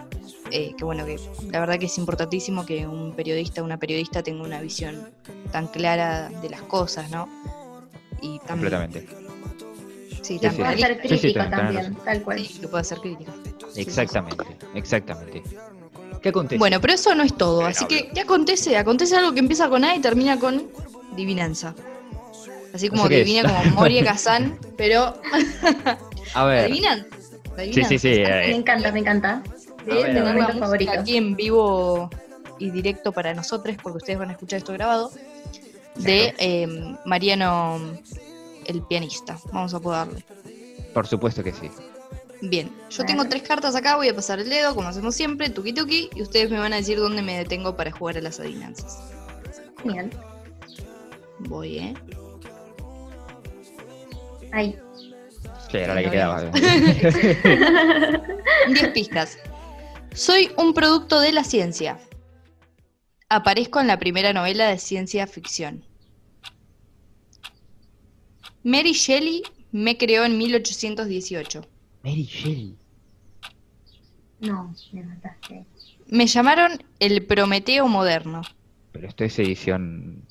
[0.50, 1.16] eh, que bueno, que
[1.50, 5.08] la verdad que es importantísimo que un periodista, una periodista tenga una visión
[5.50, 7.28] tan clara de las cosas, ¿no?
[8.20, 9.06] Y Completamente.
[10.24, 10.62] Sí, Sí, tan sí.
[10.62, 12.38] Puede ser tenés también, tal cual.
[12.46, 13.30] sí, que pueda ser crítica.
[13.76, 14.44] Exactamente,
[14.74, 15.42] exactamente.
[16.22, 16.58] ¿Qué acontece?
[16.58, 17.66] Bueno, pero eso no es todo.
[17.66, 18.78] Así que, ¿qué acontece?
[18.78, 20.66] Acontece algo que empieza con A y termina con
[21.14, 21.74] divinanza.
[22.72, 25.14] Así como divina como Moria Kazan, pero
[26.32, 26.64] a ver.
[26.64, 27.06] adivinan.
[27.58, 28.08] Sí, sí, sí.
[28.08, 29.42] Me eh, encanta, me encanta.
[29.90, 30.92] A ver, mi momento favorito.
[30.92, 32.08] aquí en vivo
[32.58, 35.12] y directo para nosotros, porque ustedes van a escuchar esto grabado,
[35.96, 37.78] de eh, Mariano,
[38.66, 39.38] el pianista.
[39.52, 40.24] Vamos a poderle.
[40.92, 41.70] por supuesto que sí.
[42.42, 45.72] Bien, yo tengo tres cartas acá, voy a pasar el dedo, como hacemos siempre, tuki
[45.72, 48.98] tuki, y ustedes me van a decir dónde me detengo para jugar a las adivinanzas.
[49.82, 50.10] Genial.
[51.40, 51.94] Voy, ¿eh?
[54.52, 54.78] Ay,
[55.70, 56.42] Sí, era la que quedaba.
[58.68, 59.38] 10 pistas.
[60.12, 61.98] Soy un producto de la ciencia.
[63.28, 65.84] Aparezco en la primera novela de ciencia ficción.
[68.64, 69.42] Mary Shelley
[69.72, 71.64] me creó en 1818.
[72.02, 72.76] Mary Shelley.
[74.40, 75.64] no, me mataste.
[76.08, 78.42] Me llamaron el Prometeo moderno.
[78.92, 80.22] Pero esto es edición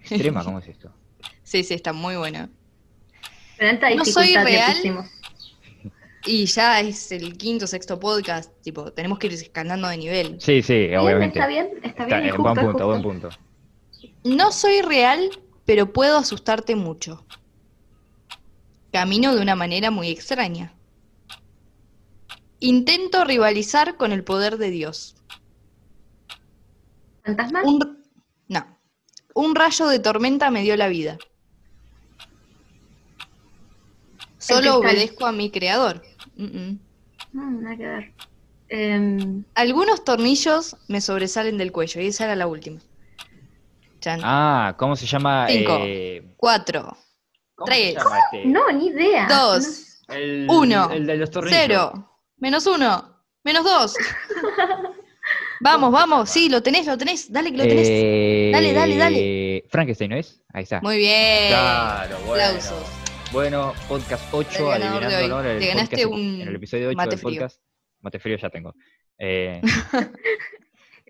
[0.00, 0.90] extrema, ¿cómo es esto?
[1.42, 2.48] Sí, sí, está muy bueno.
[3.96, 4.76] No soy real.
[6.26, 8.50] Y ya es el quinto, sexto podcast.
[8.62, 10.36] Tipo, tenemos que ir escalando de nivel.
[10.40, 11.38] Sí, sí, Bien, obviamente.
[11.38, 12.30] Está bien, está Está- bien.
[12.30, 13.28] es buen justo, es punto, buen punto.
[14.24, 15.28] No soy real,
[15.64, 17.24] pero puedo asustarte mucho.
[18.92, 20.72] Camino de una manera muy extraña.
[22.60, 25.16] Intento rivalizar con el poder de Dios.
[27.24, 27.64] ¿Fantasmas?
[27.64, 28.02] Un,
[28.48, 28.78] no.
[29.34, 31.18] Un rayo de tormenta me dio la vida.
[34.38, 36.02] Solo obedezco a mi creador.
[36.36, 36.76] Mm.
[37.32, 38.12] Mm, nada que ver.
[38.68, 42.80] Em, Algunos tornillos me sobresalen del cuello y esa era la última.
[44.04, 44.20] Chan.
[44.22, 45.46] Ah, ¿cómo se llama?
[45.48, 45.78] Cinco.
[45.82, 46.96] Eh, Cuatro,
[47.54, 47.94] ¿cómo Tres.
[47.94, 48.44] se llama este?
[48.48, 49.26] no, ni idea.
[49.28, 50.90] dos, El, Uno.
[50.90, 51.58] El de los tornillos.
[51.58, 53.94] cero, menos uno, menos dos.
[55.60, 57.88] Vamos, vamos, sí, lo tenés, lo tenés, dale que lo tenés.
[57.88, 59.64] Eh, Dale, dale, dale.
[59.70, 60.42] Frankenstein, ¿no es?
[60.52, 60.80] Ahí está.
[60.82, 61.48] Muy bien.
[61.48, 62.44] Claro, bueno.
[62.44, 62.84] Aplausos.
[63.32, 66.88] Bueno, podcast 8, El ganador de adivinando, el Te ganaste podcast- un En el episodio
[66.88, 67.30] 8 mate del frío.
[67.40, 67.60] podcast.
[68.00, 68.74] Mate frío ya tengo.
[69.18, 69.62] Eh,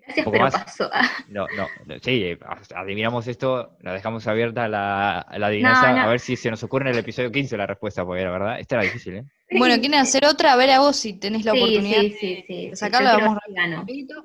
[0.07, 0.55] Gracias, pero más.
[0.55, 0.91] pasó.
[1.29, 2.37] no, no, no, sí,
[2.75, 6.03] adivinamos esto, la dejamos abierta la, la adivinanza, No, no.
[6.03, 8.61] a ver si se nos ocurre en el episodio 15 la respuesta, porque la verdad,
[8.61, 9.25] esta era difícil, ¿eh?
[9.59, 10.53] Bueno, ¿quieren hacer otra?
[10.53, 12.01] A ver a vos si tenés la sí, oportunidad.
[12.01, 12.55] sí, sí, sí.
[12.65, 13.39] de sí, sacarla, vamos
[13.77, 14.25] rapidito.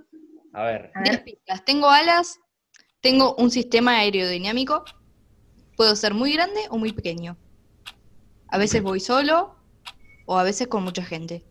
[0.53, 0.91] A ver.
[0.95, 1.63] A Diez ver, pistas.
[1.63, 2.39] Tengo alas,
[3.01, 4.83] tengo un sistema aerodinámico,
[5.77, 7.37] puedo ser muy grande o muy pequeño.
[8.47, 9.55] A veces voy solo
[10.25, 11.45] o a veces con mucha gente.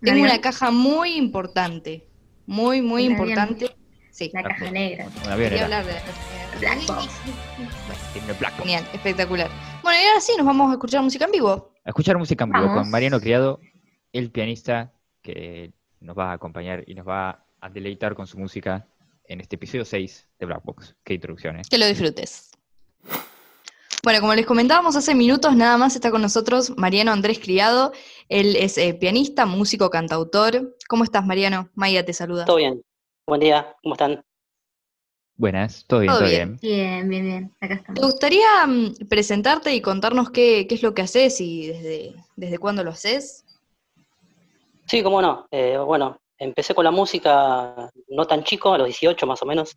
[0.00, 2.07] Tengo una caja muy importante,
[2.48, 3.70] muy, muy importante.
[4.10, 5.06] Sí, la caja negra.
[5.24, 7.08] Un avión quería hablar de la caja Black box.
[8.14, 8.62] Tiene Black Box.
[8.62, 9.50] Genial, espectacular.
[9.82, 11.74] Bueno, y ahora sí, nos vamos a escuchar música en vivo.
[11.84, 12.82] A escuchar música en vivo Vamos.
[12.82, 13.60] con Mariano Criado,
[14.12, 14.92] el pianista
[15.22, 18.88] que nos va a acompañar y nos va a deleitar con su música
[19.24, 20.96] en este episodio 6 de Black Box.
[21.04, 21.62] Qué introducción, ¿eh?
[21.68, 22.50] Que lo disfrutes.
[24.08, 27.92] Bueno, como les comentábamos hace minutos, nada más está con nosotros Mariano Andrés Criado.
[28.30, 30.74] Él es eh, pianista, músico, cantautor.
[30.88, 31.68] ¿Cómo estás, Mariano?
[31.74, 32.46] Maya te saluda.
[32.46, 32.82] Todo bien.
[33.26, 34.24] Buen día, ¿cómo están?
[35.36, 36.58] Buenas, todo bien, Todo todo bien.
[36.58, 36.74] bien.
[36.74, 37.56] Bien, bien, bien.
[37.60, 38.00] Acá ¿Te estamos.
[38.00, 42.82] gustaría mm, presentarte y contarnos qué, qué es lo que haces y desde, desde cuándo
[42.84, 43.44] lo haces?
[44.86, 45.46] Sí, cómo no.
[45.50, 49.76] Eh, bueno, empecé con la música no tan chico, a los 18 más o menos.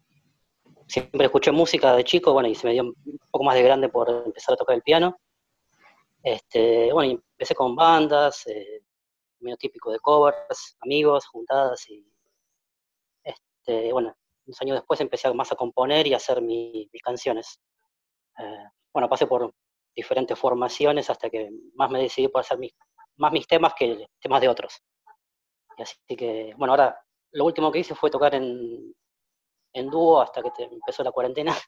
[0.91, 3.87] Siempre escuché música de chico, bueno, y se me dio un poco más de grande
[3.87, 5.17] por empezar a tocar el piano.
[6.21, 8.81] Este, bueno, empecé con bandas, eh,
[9.39, 12.05] medio típico de covers, amigos, juntadas y
[13.23, 14.13] este, bueno,
[14.45, 17.57] unos años después empecé más a componer y hacer mi- mis canciones.
[18.37, 19.49] Eh, bueno, pasé por
[19.95, 22.73] diferentes formaciones hasta que más me decidí por hacer mis,
[23.15, 24.83] más mis temas que temas de otros.
[25.77, 26.99] Y así que, bueno, ahora
[27.31, 28.93] lo último que hice fue tocar en,
[29.73, 31.55] en dúo hasta que te- empezó la cuarentena.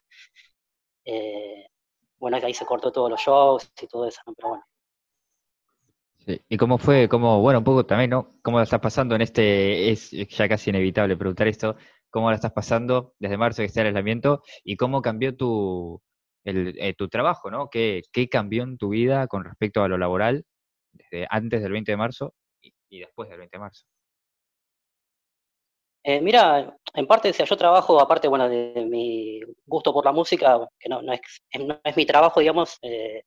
[1.06, 1.66] Eh,
[2.18, 4.32] bueno, ahí se cortó todos los shows y todo eso, ¿no?
[4.34, 4.64] Pero bueno.
[6.48, 8.30] ¿Y cómo fue, cómo, bueno, un poco también, ¿no?
[8.42, 11.76] ¿Cómo la estás pasando en este, es ya casi inevitable preguntar esto,
[12.08, 16.00] ¿cómo la estás pasando desde marzo que está el aislamiento y cómo cambió tu,
[16.44, 17.68] el, eh, tu trabajo, ¿no?
[17.68, 20.46] ¿Qué, ¿Qué cambió en tu vida con respecto a lo laboral
[20.92, 22.34] desde antes del 20 de marzo
[22.88, 23.84] y después del 20 de marzo?
[26.06, 30.12] Eh, mira, en parte, o sea, yo trabajo, aparte, bueno, de mi gusto por la
[30.12, 31.20] música, que no, no es,
[31.58, 33.22] no es mi trabajo, digamos, eh,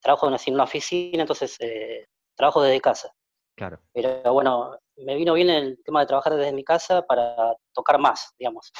[0.00, 3.12] trabajo en una, oficina, entonces eh, trabajo desde casa.
[3.56, 7.98] Claro, Pero bueno, me vino bien el tema de trabajar desde mi casa para tocar
[7.98, 8.72] más, digamos.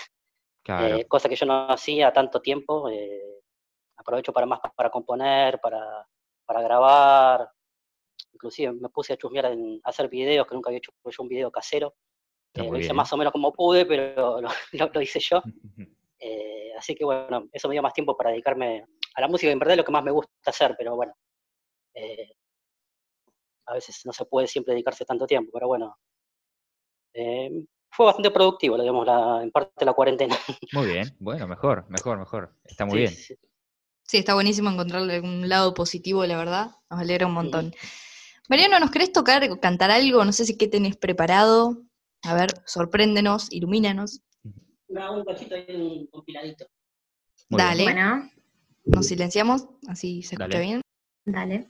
[0.65, 0.97] claro.
[0.97, 2.89] Eh, cosa que yo no hacía tanto tiempo.
[2.89, 3.41] eh,
[3.97, 6.07] aprovecho para más para componer, para,
[6.47, 7.51] para grabar.
[8.33, 11.51] Inclusive me puse a chusmear en hacer videos, que nunca había hecho yo un video
[11.51, 11.95] casero.
[12.49, 12.97] Está Eh, lo hice bien.
[12.97, 15.43] más o menos como pude, pero lo, lo- lo hice yo.
[16.21, 18.85] Eh, así que bueno, eso me dio más tiempo para dedicarme
[19.15, 21.15] a la música, en verdad es lo que más me gusta hacer, pero bueno,
[21.95, 22.33] eh,
[23.67, 25.97] a veces no se puede siempre dedicarse tanto tiempo, pero bueno,
[27.15, 27.51] eh,
[27.91, 30.37] fue bastante productivo, digamos, la, en parte la cuarentena.
[30.73, 32.53] Muy bien, bueno, mejor, mejor, mejor.
[32.65, 33.15] Está muy Sí, bien.
[33.15, 33.35] sí.
[34.03, 36.71] Sí, está buenísimo encontrarle algún lado positivo, la verdad.
[36.91, 37.75] Nos alegra un montón.
[38.49, 40.25] Mariano, ¿nos querés tocar, cantar algo?
[40.25, 41.83] No sé si qué tenés preparado.
[42.23, 44.23] A ver, sorpréndenos, ilumínanos.
[44.89, 46.67] un cachito ahí, un compiladito.
[47.51, 47.69] Muy bien.
[47.69, 47.85] Dale.
[47.85, 48.31] Bueno,
[48.85, 50.61] Nos silenciamos, así se escucha Dale.
[50.61, 50.81] bien.
[51.25, 51.69] dale.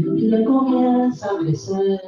[0.00, 2.00] El día comienza a crecer.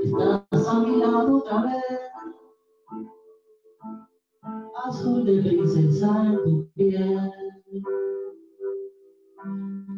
[0.00, 1.82] Estás a mi lado otra vez.
[4.84, 7.32] Azul de princesa en tu piel.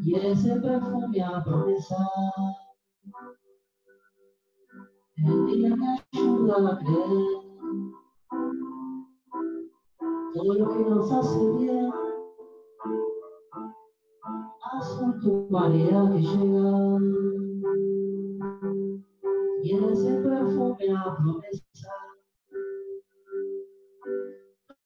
[0.04, 1.96] Y ese perfume a promesa.
[5.16, 7.44] El día me ayuda a creer.
[10.32, 11.92] Todo lo que nos hace bien.
[14.24, 16.98] Azul tu marea que llega
[19.62, 21.92] y ese perfume a promesa.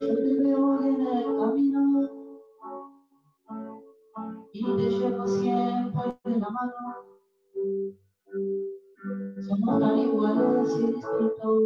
[0.01, 1.83] Yo te veo en el camino
[4.53, 6.75] y te llevo siempre de la mano.
[9.49, 11.63] Somos tan iguales y distintos.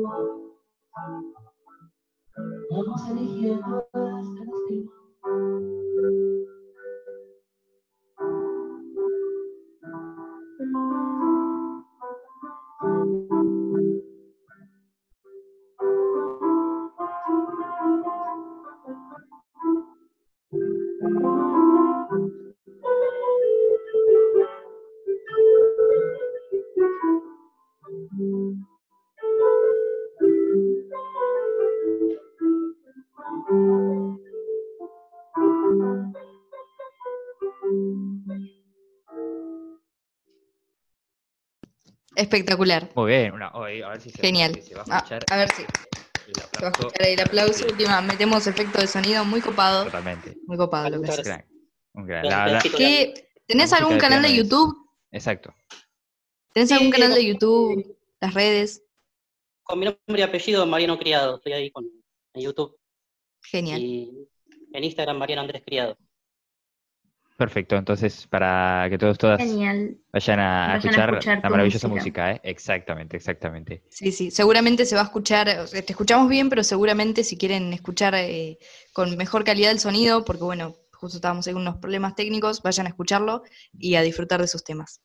[2.70, 5.01] Vamos eligiendo este destino.
[42.36, 42.88] Espectacular.
[42.94, 44.54] Muy bien, una, a ver si se, Genial.
[44.54, 44.98] si se va a
[45.30, 45.70] Ah, ver si el
[46.34, 46.80] se va a aplauso.
[46.86, 47.66] escuchar ahí el aplauso.
[47.66, 49.84] Última, metemos efecto de sonido muy copado.
[49.84, 50.38] Totalmente.
[50.46, 51.08] Muy copado lo que.
[51.22, 51.44] Gran,
[51.92, 52.60] un gran- la- la-.
[52.62, 54.74] ¿Qué- ¿Tenés La algún canal de es- YouTube?
[55.10, 55.54] exacto.
[56.54, 57.98] ¿Tenés Sí, algún canal de YouTube?
[58.20, 58.82] ¿Las redes?
[59.62, 61.84] Con mi nombre y apellido, Mariano Criado, estoy ahí con,
[62.34, 62.78] en YouTube.
[63.42, 63.80] Genial.
[63.82, 64.28] Y
[64.72, 65.98] en Instagram, Mariano Andrés Criado.
[67.42, 69.96] Perfecto, entonces para que todos todas Genial.
[70.12, 72.26] vayan a, escuchar, la maravillosa música.
[72.28, 72.40] música, ¿eh?
[72.44, 73.82] Exactamente, exactamente.
[73.90, 77.36] Sí, sí, seguramente se va a escuchar, o sea, te escuchamos bien, pero seguramente si
[77.36, 78.58] quieren escuchar eh,
[78.92, 82.90] con mejor calidad el sonido, porque bueno, justo estábamos en unos problemas técnicos, vayan a
[82.90, 83.42] escucharlo
[83.76, 85.00] y a disfrutar de sus temas.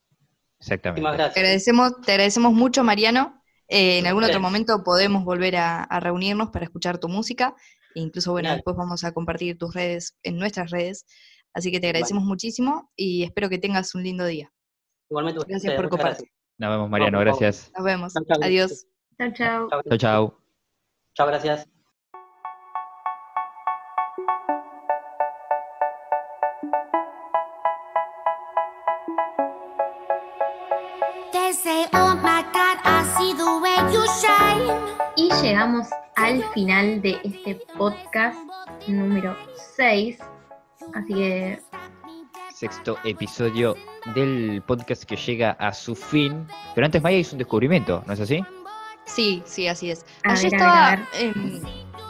[0.60, 1.10] Exactamente.
[1.10, 1.38] Te gracias.
[1.38, 3.42] agradecemos, te agradecemos mucho, Mariano.
[3.68, 7.56] Eh, en algún otro momento podemos volver a, a reunirnos para escuchar tu música.
[7.96, 11.08] E incluso, bueno, después vamos a compartir tus redes en nuestras redes.
[11.58, 14.54] Así que te agradecemos muchísimo y espero que tengas un lindo día.
[15.10, 16.28] Igualmente Gracias ustedes, por compartir.
[16.28, 16.32] gracias.
[16.60, 17.72] Nos vemos, Mariano, gracias.
[17.76, 18.14] Nos vemos.
[18.14, 18.38] Chau, chau.
[18.44, 18.86] Adiós.
[19.18, 19.68] Chao, chao.
[19.68, 20.38] Chao, Chau, chau.
[21.16, 21.68] Chao, gracias.
[31.94, 32.14] Oh.
[35.16, 35.88] Y llegamos
[36.18, 38.38] al final de este podcast
[38.88, 39.36] número
[39.76, 40.20] 6.
[40.94, 41.60] Así que
[42.54, 43.76] Sexto episodio
[44.16, 46.48] del podcast que llega a su fin.
[46.74, 48.44] Pero antes Maya hizo un descubrimiento, ¿no es así?
[49.06, 50.06] Sí, sí, así es.
[50.24, 51.62] A Ayer ver, a ver, a estaba em,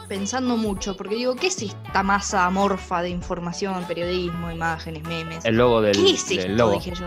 [0.08, 5.44] pensando mucho, porque digo, ¿qué es esta masa amorfa de información, periodismo, imágenes, memes?
[5.44, 6.52] El logo del, ¿Qué es del esto?
[6.52, 6.72] logo.
[6.72, 7.06] Dije yo.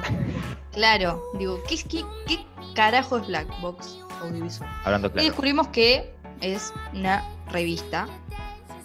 [0.71, 2.45] Claro, digo, ¿qué, qué, qué
[2.75, 4.69] carajo es Black Box Audiovisual?
[4.85, 8.07] Hablando Y descubrimos que es una revista,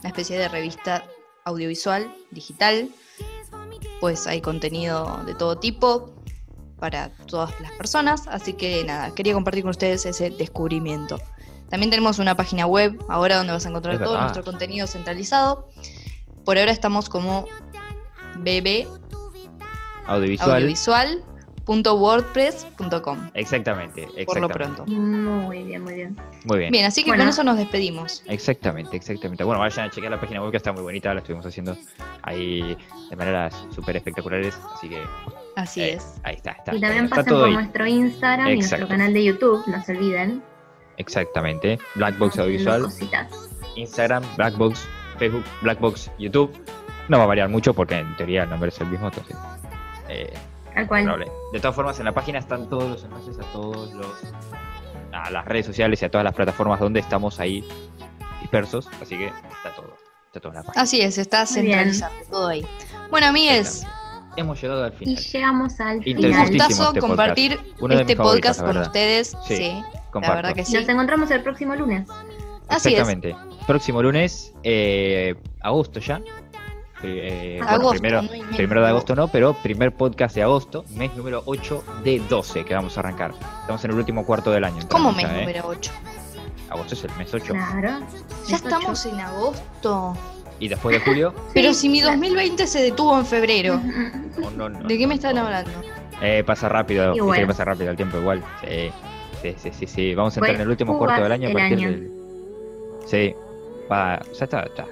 [0.01, 1.05] una especie de revista
[1.47, 2.91] audiovisual, digital.
[4.01, 6.15] Pues hay contenido de todo tipo
[6.79, 11.19] para todas las personas, así que nada, quería compartir con ustedes ese descubrimiento.
[11.71, 14.25] También tenemos una página web ahora donde vas a encontrar Es todo verdad.
[14.25, 15.69] nuestro contenido centralizado.
[16.45, 17.47] Por ahora estamos como
[18.39, 18.87] bb
[20.07, 21.25] Audiovisual.
[21.67, 23.31] audiovisual.wordpress.com.
[23.35, 24.25] Exactamente, exactamente.
[24.27, 24.87] Por lo pronto.
[24.87, 26.17] muy bien, muy bien.
[26.45, 26.71] Muy bien.
[26.73, 27.25] Bien, así que Bueno.
[27.25, 28.23] con eso nos despedimos.
[28.27, 29.45] Exactamente, exactamente.
[29.45, 31.77] Bueno, vayan a chequear la página web que está muy bonita, la estuvimos haciendo
[32.23, 32.77] ahí
[33.11, 35.03] de maneras súper espectaculares, así que
[35.57, 36.15] Así eh, es.
[36.23, 36.75] ahí está, está.
[36.75, 37.55] Y también está pasen todo por ahí.
[37.55, 40.43] nuestro Instagram y nuestro canal de YouTube, no se olviden.
[40.99, 41.79] Exactamente.
[41.95, 42.87] Blackbox Audiovisual.
[43.77, 44.87] Instagram, Blackbox,
[45.19, 46.51] Facebook, Blackbox, YouTube.
[47.09, 49.37] No va a variar mucho porque en teoría el nombre es el mismo, entonces.
[50.09, 50.33] eh,
[50.77, 51.03] Tal cual.
[51.05, 51.33] probable.
[51.53, 54.07] De todas formas, en la página están todos los enlaces a todos los
[55.13, 57.67] a las redes sociales y a todas las plataformas donde estamos ahí
[58.43, 59.97] dispersos, así que está todo,
[60.27, 60.83] está todo en la página.
[60.83, 62.65] Así es, está centralizado todo ahí.
[63.11, 63.85] Bueno, amigues,
[64.37, 65.25] Hemos llegado al Y final.
[65.25, 66.69] llegamos al un Interesantísimo final.
[66.69, 67.61] gustazo este compartir
[67.99, 69.35] este podcast con ustedes.
[69.47, 70.75] Sí, Sí, la verdad que sí.
[70.75, 72.07] Nos encontramos el próximo lunes.
[72.69, 73.01] Así es.
[73.01, 73.35] Exactamente.
[73.67, 76.21] Próximo lunes, eh, agosto ya.
[77.07, 81.15] Eh, bueno, Agosto, primero, no primero de agosto no, pero primer podcast de agosto, mes
[81.17, 83.33] número 8 de 12 que vamos a arrancar.
[83.61, 84.83] Estamos en el último cuarto del año.
[84.91, 85.41] ¿Cómo mes ya, ¿eh?
[85.41, 85.93] número 8?
[86.71, 87.53] Agosto es el mes 8.
[87.53, 88.01] Claro.
[88.49, 90.15] Ya Es estamos en agosto.
[90.59, 93.81] Y después de julio, Pero si mi 2020 se detuvo en febrero,
[94.43, 95.43] oh, no, no, ¿de qué me no, están no.
[95.43, 95.71] hablando?
[96.23, 97.43] Eh, pasa rápido, bueno.
[97.43, 98.43] que pasa rápido el tiempo igual.
[98.63, 98.91] Sí,
[99.43, 100.15] sí, sí, sí, sí.
[100.15, 101.91] Vamos a entrar Fue en el último cuarto del año el año.
[101.91, 102.11] del.
[103.07, 103.35] Sí,
[103.93, 104.87] va, ya está, está.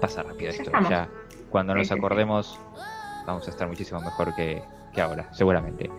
[0.00, 0.62] Pasa rápido Ya esto.
[0.62, 0.88] estamos.
[0.88, 1.08] Ya,
[1.50, 2.58] cuando nos acordemos,
[3.26, 4.62] vamos a estar muchísimo mejor que,
[4.94, 5.90] que ahora, seguramente.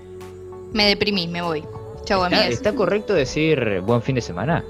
[0.73, 1.61] Me deprimí, me voy.
[2.05, 2.53] Chau, ¿Está, amigas.
[2.53, 4.63] está correcto decir buen fin de semana?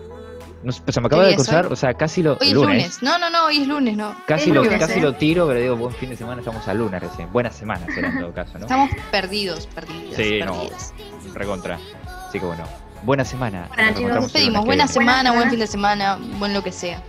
[0.61, 1.73] No sé, se me acaba ¿Qué de cruzar, hoy?
[1.73, 2.33] o sea, casi lo.
[2.33, 2.67] Hoy es lunes.
[2.69, 3.03] lunes.
[3.03, 4.13] No, no, no, hoy es lunes, no.
[4.25, 5.01] Casi, lo, lunes, casi ¿eh?
[5.01, 7.31] lo tiro, pero digo buen fin de semana, estamos a lunes recién.
[7.31, 8.65] Buena semana será en todo caso, ¿no?
[8.65, 10.53] Estamos perdidos, perdidos, Sí, no.
[10.53, 10.93] perdidos.
[11.33, 11.79] Recontra.
[12.27, 12.65] Así que bueno,
[13.03, 13.69] buena semana.
[13.73, 17.01] Bueno, Nos Nos buena semana, buen fin de semana, buen lo que sea.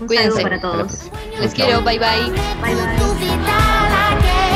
[0.00, 0.30] Un Cuídense.
[0.30, 1.10] saludo para todos.
[1.40, 2.30] Les quiero, bye bye.
[2.62, 4.55] Bye bye.